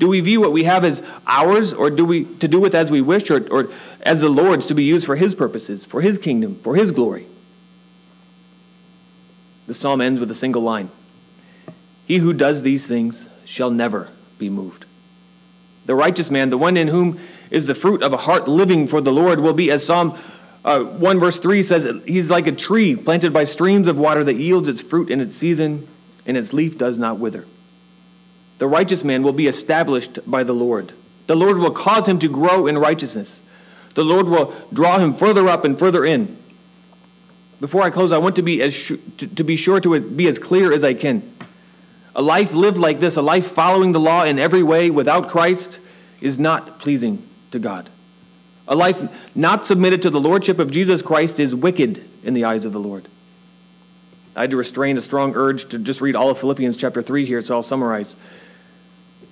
Do 0.00 0.08
we 0.08 0.20
view 0.20 0.40
what 0.40 0.52
we 0.52 0.64
have 0.64 0.82
as 0.86 1.02
ours, 1.26 1.74
or 1.74 1.90
do 1.90 2.06
we 2.06 2.24
to 2.36 2.48
do 2.48 2.58
with 2.58 2.74
as 2.74 2.90
we 2.90 3.02
wish, 3.02 3.30
or, 3.30 3.46
or 3.52 3.70
as 4.00 4.22
the 4.22 4.30
Lord's 4.30 4.64
to 4.66 4.74
be 4.74 4.82
used 4.82 5.04
for 5.04 5.14
His 5.14 5.34
purposes, 5.34 5.84
for 5.84 6.00
His 6.00 6.16
kingdom, 6.16 6.58
for 6.62 6.74
His 6.74 6.90
glory? 6.90 7.26
The 9.66 9.74
psalm 9.74 10.00
ends 10.00 10.18
with 10.18 10.30
a 10.30 10.34
single 10.34 10.62
line 10.62 10.90
He 12.06 12.16
who 12.16 12.32
does 12.32 12.62
these 12.62 12.86
things 12.86 13.28
shall 13.44 13.70
never 13.70 14.08
be 14.38 14.48
moved. 14.48 14.86
The 15.84 15.94
righteous 15.94 16.30
man, 16.30 16.48
the 16.48 16.58
one 16.58 16.78
in 16.78 16.88
whom 16.88 17.20
is 17.50 17.66
the 17.66 17.74
fruit 17.74 18.02
of 18.02 18.14
a 18.14 18.18
heart 18.18 18.48
living 18.48 18.86
for 18.86 19.02
the 19.02 19.12
Lord, 19.12 19.40
will 19.40 19.52
be, 19.52 19.70
as 19.70 19.84
Psalm 19.84 20.18
uh, 20.64 20.80
1 20.80 21.20
verse 21.20 21.38
3 21.38 21.62
says, 21.62 21.86
He's 22.06 22.30
like 22.30 22.46
a 22.46 22.52
tree 22.52 22.96
planted 22.96 23.34
by 23.34 23.44
streams 23.44 23.86
of 23.86 23.98
water 23.98 24.24
that 24.24 24.36
yields 24.36 24.66
its 24.66 24.80
fruit 24.80 25.10
in 25.10 25.20
its 25.20 25.36
season, 25.36 25.86
and 26.24 26.38
its 26.38 26.54
leaf 26.54 26.78
does 26.78 26.96
not 26.96 27.18
wither 27.18 27.44
the 28.60 28.68
righteous 28.68 29.02
man 29.04 29.22
will 29.22 29.32
be 29.32 29.46
established 29.46 30.18
by 30.30 30.44
the 30.44 30.52
Lord. 30.52 30.92
The 31.26 31.34
Lord 31.34 31.56
will 31.56 31.70
cause 31.70 32.06
him 32.06 32.18
to 32.18 32.28
grow 32.28 32.66
in 32.66 32.76
righteousness. 32.76 33.42
The 33.94 34.04
Lord 34.04 34.28
will 34.28 34.54
draw 34.70 34.98
him 34.98 35.14
further 35.14 35.48
up 35.48 35.64
and 35.64 35.78
further 35.78 36.04
in. 36.04 36.36
Before 37.58 37.82
I 37.82 37.88
close, 37.88 38.12
I 38.12 38.18
want 38.18 38.36
to 38.36 38.42
be 38.42 38.60
as 38.60 38.74
sh- 38.74 38.92
to, 39.16 39.26
to 39.26 39.44
be 39.44 39.56
sure 39.56 39.80
to 39.80 39.98
be 39.98 40.28
as 40.28 40.38
clear 40.38 40.74
as 40.74 40.84
I 40.84 40.92
can. 40.92 41.34
A 42.14 42.20
life 42.20 42.52
lived 42.52 42.76
like 42.76 43.00
this, 43.00 43.16
a 43.16 43.22
life 43.22 43.50
following 43.50 43.92
the 43.92 44.00
law 44.00 44.24
in 44.24 44.38
every 44.38 44.62
way 44.62 44.90
without 44.90 45.30
Christ, 45.30 45.80
is 46.20 46.38
not 46.38 46.78
pleasing 46.78 47.26
to 47.52 47.58
God. 47.58 47.88
A 48.68 48.76
life 48.76 49.02
not 49.34 49.64
submitted 49.64 50.02
to 50.02 50.10
the 50.10 50.20
lordship 50.20 50.58
of 50.58 50.70
Jesus 50.70 51.00
Christ 51.00 51.40
is 51.40 51.54
wicked 51.54 52.06
in 52.22 52.34
the 52.34 52.44
eyes 52.44 52.66
of 52.66 52.74
the 52.74 52.80
Lord. 52.80 53.08
I 54.36 54.42
had 54.42 54.50
to 54.50 54.58
restrain 54.58 54.98
a 54.98 55.00
strong 55.00 55.34
urge 55.34 55.70
to 55.70 55.78
just 55.78 56.02
read 56.02 56.14
all 56.14 56.28
of 56.28 56.38
Philippians 56.38 56.76
chapter 56.76 57.00
3 57.00 57.24
here, 57.24 57.40
so 57.40 57.54
I'll 57.54 57.62
summarize. 57.62 58.16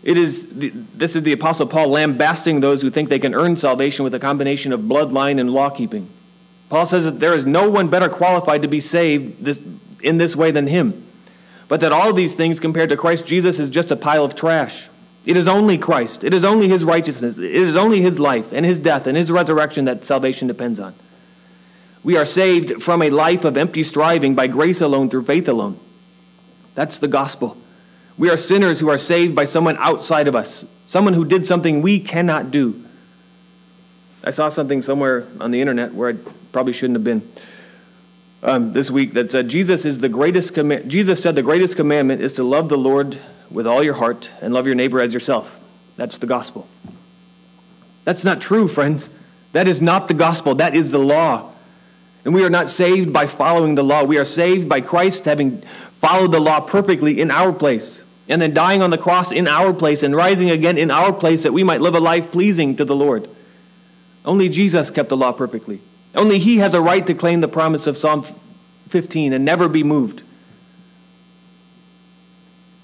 It 0.02 0.16
is 0.16 0.46
the, 0.46 0.70
this 0.94 1.16
is 1.16 1.22
the 1.22 1.32
Apostle 1.32 1.66
Paul 1.66 1.88
lambasting 1.88 2.61
those 2.61 2.82
who 2.82 2.90
think 2.90 3.08
they 3.08 3.18
can 3.18 3.34
earn 3.34 3.56
salvation 3.56 4.04
with 4.04 4.14
a 4.14 4.20
combination 4.20 4.72
of 4.72 4.80
bloodline 4.80 5.40
and 5.40 5.50
law 5.50 5.70
keeping. 5.70 6.08
Paul 6.68 6.87
says 6.87 7.04
that 7.04 7.18
there 7.18 7.34
is 7.34 7.44
no 7.44 7.70
one 7.70 7.88
better 7.88 8.08
qualified 8.08 8.62
to 8.62 8.68
be 8.68 8.80
saved 8.80 9.44
this, 9.44 9.58
in 10.02 10.18
this 10.18 10.37
way 10.37 10.50
than 10.50 10.66
him, 10.66 11.06
but 11.66 11.80
that 11.80 11.92
all 11.92 12.12
these 12.12 12.34
things 12.34 12.61
compared 12.61 12.90
to 12.90 12.96
Christ 12.96 13.26
Jesus 13.26 13.58
is 13.58 13.70
just 13.70 13.90
a 13.90 13.96
pile 13.96 14.24
of 14.24 14.34
trash. 14.34 14.88
It 15.24 15.37
is 15.37 15.48
only 15.48 15.76
Christ. 15.76 16.24
It 16.24 16.32
is 16.32 16.44
only 16.44 16.68
his 16.68 16.84
righteousness. 16.84 17.38
It 17.38 17.50
is 17.50 17.76
only 17.76 18.00
his 18.00 18.18
life 18.18 18.52
and 18.52 18.64
his 18.64 18.78
death 18.78 19.06
and 19.06 19.16
his 19.16 19.30
resurrection 19.30 19.84
that 19.87 20.04
salvation 20.04 20.46
depends 20.46 20.78
on. 20.80 20.94
We 22.02 22.16
are 22.16 22.24
saved 22.24 22.82
from 22.82 23.02
a 23.02 23.11
life 23.11 23.44
of 23.44 23.56
empty 23.56 23.82
striving 23.82 24.34
by 24.34 24.46
grace 24.46 24.80
alone 24.80 25.11
through 25.11 25.24
faith 25.24 25.48
alone. 25.48 25.78
That's 26.74 26.98
the 26.98 27.08
gospel. 27.08 27.58
We 28.18 28.28
are 28.31 28.37
sinners 28.37 28.81
who 28.81 28.88
are 28.90 28.98
saved 28.98 29.35
by 29.35 29.44
someone 29.44 29.76
outside 29.78 30.28
of 30.28 30.35
us, 30.35 30.66
someone 30.87 31.14
who 31.14 31.24
did 31.24 31.46
something 31.46 31.81
we 31.81 32.00
cannot 32.00 32.50
do. 32.50 32.85
I 34.24 34.33
saw 34.33 34.48
something 34.48 34.83
somewhere 34.83 35.26
on 35.40 35.52
the 35.52 35.61
internet 35.61 35.94
where 35.94 36.11
I 36.11 36.16
probably 36.52 36.72
shouldn't 36.72 36.96
have 36.96 37.04
been 37.04 37.31
um, 38.42 38.72
this 38.72 38.90
week 38.90 39.14
that 39.14 39.31
said 39.31 39.48
Jesus 39.48 39.85
is 39.85 40.00
the 40.00 40.09
greatest. 40.09 40.54
Jesus 40.88 41.22
said 41.22 41.37
the 41.37 41.42
greatest 41.42 41.76
commandment 41.76 42.20
is 42.20 42.33
to 42.35 42.42
love 42.42 42.68
the 42.68 42.78
Lord 42.78 43.18
with 43.50 43.66
all 43.66 43.83
your 43.83 43.94
heart 43.94 44.31
and 44.40 44.52
love 44.52 44.66
your 44.66 44.74
neighbor 44.74 45.00
as 45.00 45.14
yourself. 45.14 45.61
That's 45.96 46.18
the 46.18 46.26
gospel. 46.26 46.68
That's 48.04 48.24
not 48.24 48.40
true, 48.40 48.68
friends. 48.68 49.11
That 49.52 49.68
is 49.68 49.81
not 49.81 50.09
the 50.09 50.14
gospel. 50.14 50.54
That 50.57 50.74
is 50.74 50.90
the 50.90 50.98
law. 50.98 51.54
And 52.24 52.35
we 52.35 52.44
are 52.44 52.50
not 52.50 52.68
saved 52.68 53.12
by 53.12 53.26
following 53.26 53.74
the 53.74 53.85
law. 53.85 54.04
We 54.04 54.18
are 54.18 54.24
saved 54.24 54.68
by 54.68 54.81
Christ 54.81 55.24
having 55.24 55.62
followed 55.62 56.33
the 56.33 56.40
law 56.40 56.61
perfectly 56.61 57.20
in 57.20 57.31
our 57.31 57.52
place, 57.52 58.02
and 58.28 58.40
then 58.40 58.52
dying 58.52 58.82
on 58.82 58.90
the 58.90 58.98
cross 58.98 59.32
in 59.32 59.48
our 59.48 59.72
place, 59.72 60.02
and 60.02 60.14
rising 60.14 60.50
again 60.50 60.78
in 60.78 60.90
our 60.90 61.12
place 61.12 61.42
that 61.42 61.52
we 61.52 61.64
might 61.64 61.80
live 61.80 61.94
a 61.94 62.00
life 62.00 62.30
pleasing 62.30 62.76
to 62.76 62.84
the 62.84 62.96
Lord. 62.96 63.28
Only 64.24 64.48
Jesus 64.48 64.90
kept 64.90 65.08
the 65.08 65.16
law 65.16 65.32
perfectly. 65.32 65.80
Only 66.14 66.38
He 66.38 66.58
has 66.58 66.74
a 66.74 66.80
right 66.80 67.06
to 67.06 67.14
claim 67.14 67.40
the 67.40 67.48
promise 67.48 67.86
of 67.86 67.96
Psalm 67.96 68.26
15 68.88 69.32
and 69.32 69.44
never 69.44 69.68
be 69.68 69.82
moved. 69.82 70.22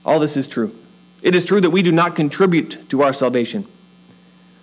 All 0.05 0.19
this 0.19 0.37
is 0.37 0.47
true. 0.47 0.75
It 1.23 1.35
is 1.35 1.45
true 1.45 1.61
that 1.61 1.71
we 1.71 1.83
do 1.83 1.93
not 1.93 2.17
contribute 2.17 2.89
to 2.91 3.03
our 3.03 3.13
salvation. 3.13 3.67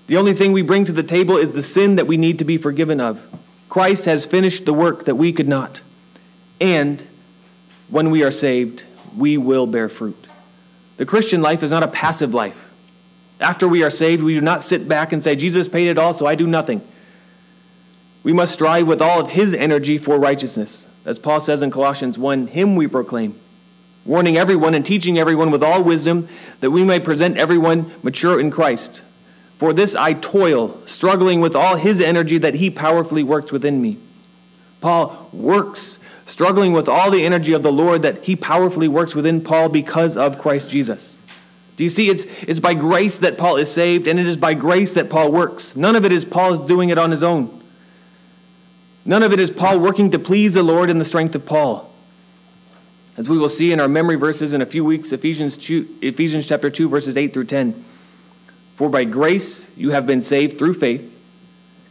The 0.08 0.18
only 0.18 0.34
thing 0.34 0.52
we 0.52 0.62
bring 0.62 0.86
to 0.86 0.92
the 0.92 1.04
table 1.04 1.38
is 1.38 1.52
the 1.52 1.62
sin 1.62 1.96
that 1.96 2.08
we 2.08 2.18
need 2.18 2.38
to 2.40 2.46
be 2.46 2.58
forgiven 2.58 3.00
of. 3.00 3.28
Christ 3.70 4.06
has 4.06 4.26
finished 4.26 4.66
the 4.66 4.74
work 4.74 5.06
that 5.06 5.16
we 5.16 5.32
could 5.32 5.48
not. 5.48 5.82
And 6.60 7.08
when 7.90 8.12
we 8.12 8.24
are 8.24 8.32
saved, 8.32 8.84
we 9.16 9.38
will 9.38 9.66
bear 9.66 9.90
fruit. 9.90 10.21
The 11.02 11.08
Christian 11.08 11.42
life 11.42 11.64
is 11.64 11.72
not 11.72 11.82
a 11.82 11.88
passive 11.88 12.36
life. 12.36 12.70
After 13.40 13.68
we 13.68 13.82
are 13.82 13.90
saved, 13.90 14.22
we 14.22 14.36
do 14.36 14.42
not 14.42 14.64
sit 14.64 14.88
back 14.88 15.12
and 15.12 15.24
say, 15.24 15.36
Jesus 15.36 15.68
paid 15.68 15.88
it 15.88 15.98
all, 15.98 16.14
so 16.14 16.28
I 16.28 16.36
do 16.36 16.46
nothing. 16.46 16.88
We 18.22 18.34
must 18.34 18.54
strive 18.54 18.86
with 18.86 19.02
all 19.02 19.20
of 19.20 19.32
his 19.32 19.56
energy 19.56 19.98
for 19.98 20.20
righteousness. 20.20 20.86
As 21.04 21.18
Paul 21.18 21.42
says 21.42 21.64
in 21.64 21.72
Colossians 21.72 22.20
1, 22.20 22.46
Him 22.46 22.76
we 22.76 22.86
proclaim, 22.86 23.36
warning 24.06 24.38
everyone 24.38 24.76
and 24.76 24.86
teaching 24.86 25.18
everyone 25.18 25.50
with 25.50 25.64
all 25.64 25.84
wisdom, 25.84 26.28
that 26.60 26.70
we 26.70 26.84
may 26.84 27.00
present 27.00 27.36
everyone 27.36 27.92
mature 28.04 28.40
in 28.40 28.52
Christ. 28.52 29.02
For 29.58 29.74
this 29.74 29.96
I 29.96 30.14
toil, 30.14 30.84
struggling 30.86 31.42
with 31.42 31.56
all 31.56 31.78
his 31.78 32.00
energy 32.00 32.38
that 32.38 32.54
he 32.54 32.70
powerfully 32.70 33.24
worked 33.24 33.52
within 33.52 33.82
me. 33.82 33.98
Paul 34.82 35.32
works, 35.34 35.98
struggling 36.26 36.74
with 36.74 36.88
all 36.88 37.12
the 37.12 37.26
energy 37.26 37.54
of 37.54 37.64
the 37.64 37.72
Lord 37.72 38.02
that 38.04 38.26
he 38.26 38.36
powerfully 38.36 38.88
works 38.88 39.16
within 39.16 39.42
Paul 39.42 39.70
because 39.70 40.18
of 40.18 40.38
Christ 40.38 40.70
Jesus. 40.70 41.18
Do 41.78 41.84
you 41.84 41.90
see? 41.90 42.10
It's, 42.10 42.26
it's 42.44 42.60
by 42.60 42.74
grace 42.74 43.18
that 43.20 43.38
Paul 43.38 43.58
is 43.58 43.72
saved, 43.72 44.08
and 44.08 44.20
it 44.20 44.28
is 44.28 44.38
by 44.38 44.54
grace 44.54 44.94
that 44.94 45.10
Paul 45.10 45.32
works. 45.32 45.76
None 45.76 45.96
of 45.96 46.06
it 46.06 46.12
is 46.12 46.26
Paul's 46.26 46.60
doing 46.60 46.90
it 46.90 46.98
on 46.98 47.12
his 47.12 47.24
own. 47.24 47.62
None 49.04 49.24
of 49.24 49.34
it 49.34 49.40
is 49.40 49.50
Paul 49.50 49.80
working 49.80 50.12
to 50.12 50.20
please 50.20 50.54
the 50.54 50.64
Lord 50.64 50.90
in 50.90 51.00
the 51.00 51.06
strength 51.06 51.34
of 51.34 51.46
Paul. 51.46 51.92
As 53.18 53.30
we 53.30 53.38
will 53.38 53.50
see 53.50 53.72
in 53.72 53.80
our 53.80 53.88
memory 53.88 54.16
verses 54.16 54.54
in 54.54 54.62
a 54.62 54.66
few 54.66 54.86
weeks, 54.86 55.12
Ephesians, 55.12 55.58
2, 55.58 55.98
Ephesians 56.02 56.48
chapter 56.48 56.70
2, 56.70 56.88
verses 56.88 57.18
8 57.18 57.34
through 57.34 57.46
10. 57.46 57.84
For 58.76 58.90
by 58.90 59.04
grace 59.04 59.70
you 59.76 59.92
have 59.92 60.06
been 60.06 60.22
saved 60.22 60.58
through 60.58 60.76
faith. 60.76 61.14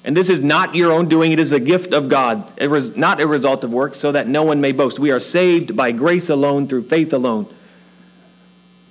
And 0.02 0.16
this 0.16 0.30
is 0.30 0.40
not 0.40 0.74
your 0.74 0.92
own 0.92 1.08
doing, 1.08 1.32
it 1.32 1.38
is 1.38 1.52
a 1.52 1.60
gift 1.60 1.92
of 1.92 2.08
God, 2.08 2.50
it 2.56 2.68
was 2.68 2.96
not 2.96 3.20
a 3.20 3.26
result 3.26 3.64
of 3.64 3.72
works, 3.72 3.98
so 3.98 4.12
that 4.12 4.26
no 4.26 4.42
one 4.42 4.60
may 4.60 4.72
boast. 4.72 4.98
We 4.98 5.10
are 5.10 5.20
saved 5.20 5.76
by 5.76 5.92
grace 5.92 6.30
alone, 6.30 6.68
through 6.68 6.82
faith 6.82 7.12
alone. 7.12 7.52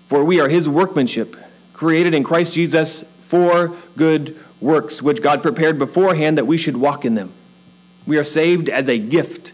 For 0.05 0.23
we 0.23 0.39
are 0.39 0.49
his 0.49 0.69
workmanship, 0.69 1.35
created 1.73 2.13
in 2.13 2.23
Christ 2.23 2.53
Jesus 2.53 3.03
for 3.21 3.75
good 3.97 4.37
works, 4.61 5.01
which 5.01 5.21
God 5.21 5.41
prepared 5.41 5.79
beforehand 5.79 6.37
that 6.37 6.45
we 6.45 6.57
should 6.57 6.77
walk 6.77 7.05
in 7.05 7.15
them. 7.15 7.31
We 8.05 8.17
are 8.17 8.23
saved 8.23 8.69
as 8.69 8.87
a 8.87 8.97
gift, 8.99 9.53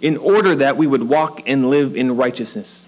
in 0.00 0.16
order 0.16 0.54
that 0.54 0.76
we 0.76 0.86
would 0.86 1.02
walk 1.04 1.42
and 1.46 1.70
live 1.70 1.96
in 1.96 2.16
righteousness. 2.16 2.84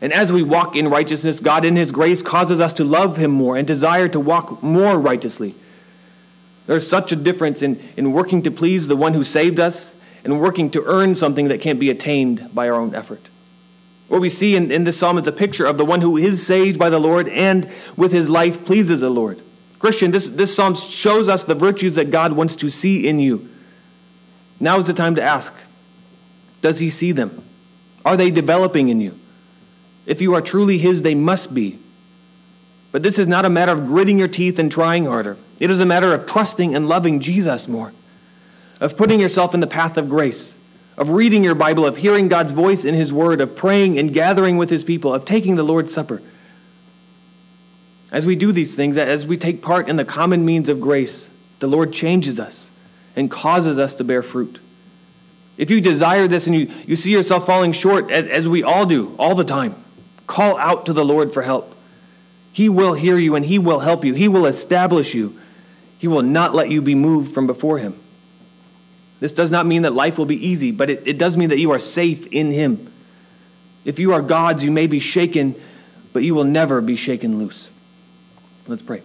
And 0.00 0.12
as 0.12 0.32
we 0.32 0.42
walk 0.42 0.76
in 0.76 0.88
righteousness, 0.88 1.40
God 1.40 1.64
in 1.64 1.74
His 1.74 1.90
grace 1.90 2.22
causes 2.22 2.60
us 2.60 2.72
to 2.74 2.84
love 2.84 3.16
Him 3.16 3.32
more 3.32 3.56
and 3.56 3.66
desire 3.66 4.08
to 4.08 4.20
walk 4.20 4.62
more 4.62 4.98
righteously. 4.98 5.54
There's 6.68 6.86
such 6.86 7.12
a 7.12 7.16
difference 7.16 7.62
in, 7.62 7.82
in 7.96 8.12
working 8.12 8.42
to 8.42 8.50
please 8.50 8.88
the 8.88 8.94
one 8.94 9.14
who 9.14 9.24
saved 9.24 9.58
us 9.58 9.94
and 10.22 10.38
working 10.38 10.70
to 10.72 10.84
earn 10.84 11.14
something 11.14 11.48
that 11.48 11.62
can't 11.62 11.80
be 11.80 11.88
attained 11.88 12.54
by 12.54 12.68
our 12.68 12.78
own 12.78 12.94
effort. 12.94 13.26
What 14.08 14.20
we 14.20 14.28
see 14.28 14.54
in, 14.54 14.70
in 14.70 14.84
this 14.84 14.98
psalm 14.98 15.16
is 15.16 15.26
a 15.26 15.32
picture 15.32 15.64
of 15.64 15.78
the 15.78 15.86
one 15.86 16.02
who 16.02 16.18
is 16.18 16.46
saved 16.46 16.78
by 16.78 16.90
the 16.90 16.98
Lord 16.98 17.26
and 17.26 17.70
with 17.96 18.12
his 18.12 18.28
life 18.28 18.66
pleases 18.66 19.00
the 19.00 19.08
Lord. 19.08 19.40
Christian, 19.78 20.10
this, 20.10 20.28
this 20.28 20.54
psalm 20.54 20.74
shows 20.74 21.26
us 21.26 21.42
the 21.42 21.54
virtues 21.54 21.94
that 21.94 22.10
God 22.10 22.32
wants 22.32 22.54
to 22.56 22.68
see 22.68 23.08
in 23.08 23.18
you. 23.18 23.48
Now 24.60 24.78
is 24.78 24.86
the 24.86 24.92
time 24.92 25.14
to 25.14 25.22
ask 25.22 25.54
Does 26.60 26.80
he 26.80 26.90
see 26.90 27.12
them? 27.12 27.44
Are 28.04 28.18
they 28.18 28.30
developing 28.30 28.90
in 28.90 29.00
you? 29.00 29.18
If 30.04 30.20
you 30.20 30.34
are 30.34 30.42
truly 30.42 30.76
His, 30.76 31.00
they 31.00 31.14
must 31.14 31.54
be. 31.54 31.78
But 32.90 33.02
this 33.02 33.18
is 33.18 33.28
not 33.28 33.44
a 33.44 33.50
matter 33.50 33.72
of 33.72 33.86
gritting 33.86 34.18
your 34.18 34.28
teeth 34.28 34.58
and 34.58 34.72
trying 34.72 35.06
harder. 35.06 35.36
It 35.60 35.70
is 35.70 35.80
a 35.80 35.86
matter 35.86 36.14
of 36.14 36.26
trusting 36.26 36.74
and 36.74 36.88
loving 36.88 37.20
Jesus 37.20 37.68
more, 37.68 37.92
of 38.80 38.96
putting 38.96 39.20
yourself 39.20 39.54
in 39.54 39.60
the 39.60 39.66
path 39.66 39.96
of 39.96 40.08
grace, 40.08 40.56
of 40.96 41.10
reading 41.10 41.44
your 41.44 41.54
Bible, 41.54 41.84
of 41.84 41.98
hearing 41.98 42.28
God's 42.28 42.52
voice 42.52 42.84
in 42.84 42.94
His 42.94 43.12
Word, 43.12 43.40
of 43.40 43.54
praying 43.54 43.98
and 43.98 44.12
gathering 44.14 44.56
with 44.56 44.70
His 44.70 44.84
people, 44.84 45.12
of 45.12 45.24
taking 45.24 45.56
the 45.56 45.62
Lord's 45.62 45.92
Supper. 45.92 46.22
As 48.10 48.24
we 48.24 48.36
do 48.36 48.52
these 48.52 48.74
things, 48.74 48.96
as 48.96 49.26
we 49.26 49.36
take 49.36 49.60
part 49.60 49.88
in 49.88 49.96
the 49.96 50.04
common 50.04 50.44
means 50.44 50.68
of 50.68 50.80
grace, 50.80 51.28
the 51.58 51.66
Lord 51.66 51.92
changes 51.92 52.40
us 52.40 52.70
and 53.14 53.30
causes 53.30 53.78
us 53.78 53.94
to 53.94 54.04
bear 54.04 54.22
fruit. 54.22 54.60
If 55.58 55.70
you 55.70 55.80
desire 55.80 56.26
this 56.28 56.46
and 56.46 56.56
you, 56.56 56.70
you 56.86 56.96
see 56.96 57.10
yourself 57.10 57.44
falling 57.44 57.72
short, 57.72 58.10
as 58.10 58.48
we 58.48 58.62
all 58.62 58.86
do 58.86 59.14
all 59.18 59.34
the 59.34 59.44
time, 59.44 59.74
Call 60.28 60.58
out 60.58 60.86
to 60.86 60.92
the 60.92 61.04
Lord 61.04 61.32
for 61.32 61.42
help. 61.42 61.74
He 62.58 62.68
will 62.68 62.94
hear 62.94 63.16
you 63.16 63.36
and 63.36 63.46
He 63.46 63.56
will 63.56 63.78
help 63.78 64.04
you. 64.04 64.14
He 64.14 64.26
will 64.26 64.44
establish 64.44 65.14
you. 65.14 65.38
He 65.96 66.08
will 66.08 66.22
not 66.22 66.56
let 66.56 66.68
you 66.68 66.82
be 66.82 66.96
moved 66.96 67.32
from 67.32 67.46
before 67.46 67.78
Him. 67.78 67.96
This 69.20 69.30
does 69.30 69.52
not 69.52 69.64
mean 69.64 69.82
that 69.82 69.94
life 69.94 70.18
will 70.18 70.26
be 70.26 70.44
easy, 70.44 70.72
but 70.72 70.90
it, 70.90 71.04
it 71.06 71.18
does 71.18 71.36
mean 71.36 71.50
that 71.50 71.60
you 71.60 71.70
are 71.70 71.78
safe 71.78 72.26
in 72.26 72.50
Him. 72.50 72.92
If 73.84 74.00
you 74.00 74.12
are 74.12 74.20
God's, 74.20 74.64
you 74.64 74.72
may 74.72 74.88
be 74.88 74.98
shaken, 74.98 75.54
but 76.12 76.24
you 76.24 76.34
will 76.34 76.42
never 76.42 76.80
be 76.80 76.96
shaken 76.96 77.38
loose. 77.38 77.70
Let's 78.66 78.82
pray. 78.82 79.02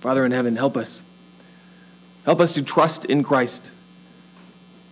Father 0.00 0.24
in 0.24 0.30
heaven, 0.30 0.54
help 0.54 0.76
us. 0.76 1.02
Help 2.24 2.40
us 2.40 2.54
to 2.54 2.62
trust 2.62 3.04
in 3.04 3.24
Christ. 3.24 3.68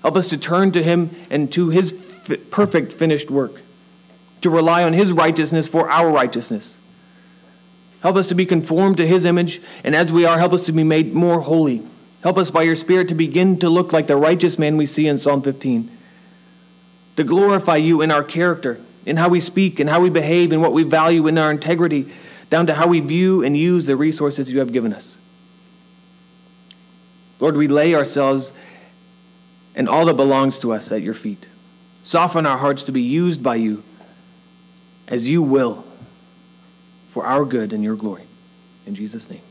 Help 0.03 0.17
us 0.17 0.27
to 0.31 0.37
turn 0.37 0.73
to 0.73 0.83
Him 0.83 1.13
and 1.31 1.53
to 1.53 1.69
His 1.69 1.93
perfect 2.51 2.93
finished 2.93 3.31
work 3.31 3.61
to 4.41 4.51
rely 4.51 4.83
on 4.83 4.95
His 4.95 5.13
righteousness 5.13 5.69
for 5.69 5.89
our 5.89 6.11
righteousness. 6.11 6.75
Help 8.01 8.17
us 8.17 8.29
to 8.29 8.35
be 8.35 8.47
conformed 8.47 8.97
to 8.99 9.07
His 9.07 9.25
image, 9.25 9.61
and 9.83 9.95
as 9.95 10.13
we 10.13 10.25
are, 10.25 10.39
help 10.39 10.53
us 10.53 10.63
to 10.63 10.73
be 10.73 10.85
made 10.85 11.15
more 11.15 11.41
holy. 11.41 11.83
Help 12.23 12.39
us 12.39 12.51
by 12.51 12.63
your 12.63 12.77
Spirit 12.77 13.09
to 13.09 13.15
begin 13.15 13.59
to 13.59 13.69
look 13.69 13.93
like 13.93 14.07
the 14.07 14.17
righteous 14.17 14.59
man 14.59 14.77
we 14.77 14.87
see 14.87 15.07
in 15.09 15.19
Psalm 15.19 15.43
15. 15.43 15.91
To 17.17 17.25
glorify 17.25 17.77
you 17.77 18.01
in 18.01 18.11
our 18.11 18.23
character, 18.23 18.81
in 19.05 19.17
how 19.17 19.29
we 19.29 19.41
speak, 19.41 19.81
and 19.81 19.91
how 19.91 20.01
we 20.01 20.11
behave, 20.11 20.53
and 20.53 20.63
what 20.63 20.73
we 20.73 20.85
value 20.85 21.27
in 21.27 21.39
our 21.39 21.51
integrity, 21.51 22.09
down 22.51 22.67
to 22.67 22.75
how 22.75 22.87
we 22.87 23.01
view 23.01 23.45
and 23.45 23.57
use 23.57 23.87
the 23.87 23.97
resources 23.97 24.51
you 24.51 24.61
have 24.61 24.73
given 24.73 24.93
us. 24.93 25.17
Lord, 27.41 27.57
we 27.57 27.69
lay 27.69 27.95
ourselves 27.95 28.53
and 29.75 29.89
all 29.89 30.07
that 30.07 30.15
belongs 30.15 30.59
to 30.59 30.73
us 30.73 30.91
at 30.91 31.03
your 31.03 31.15
feet. 31.15 31.47
Soften 32.03 32.47
our 32.47 32.59
hearts 32.59 32.83
to 32.85 32.93
be 32.93 33.03
used 33.03 33.43
by 33.43 33.57
you 33.57 33.85
as 35.07 35.29
you 35.29 35.43
will 35.43 35.88
for 37.19 37.27
our 37.27 37.45
good 37.45 37.73
and 37.73 37.83
your 37.83 37.97
glory. 37.97 38.23
In 38.87 38.95
Jesus' 38.95 39.29
name. 39.29 39.48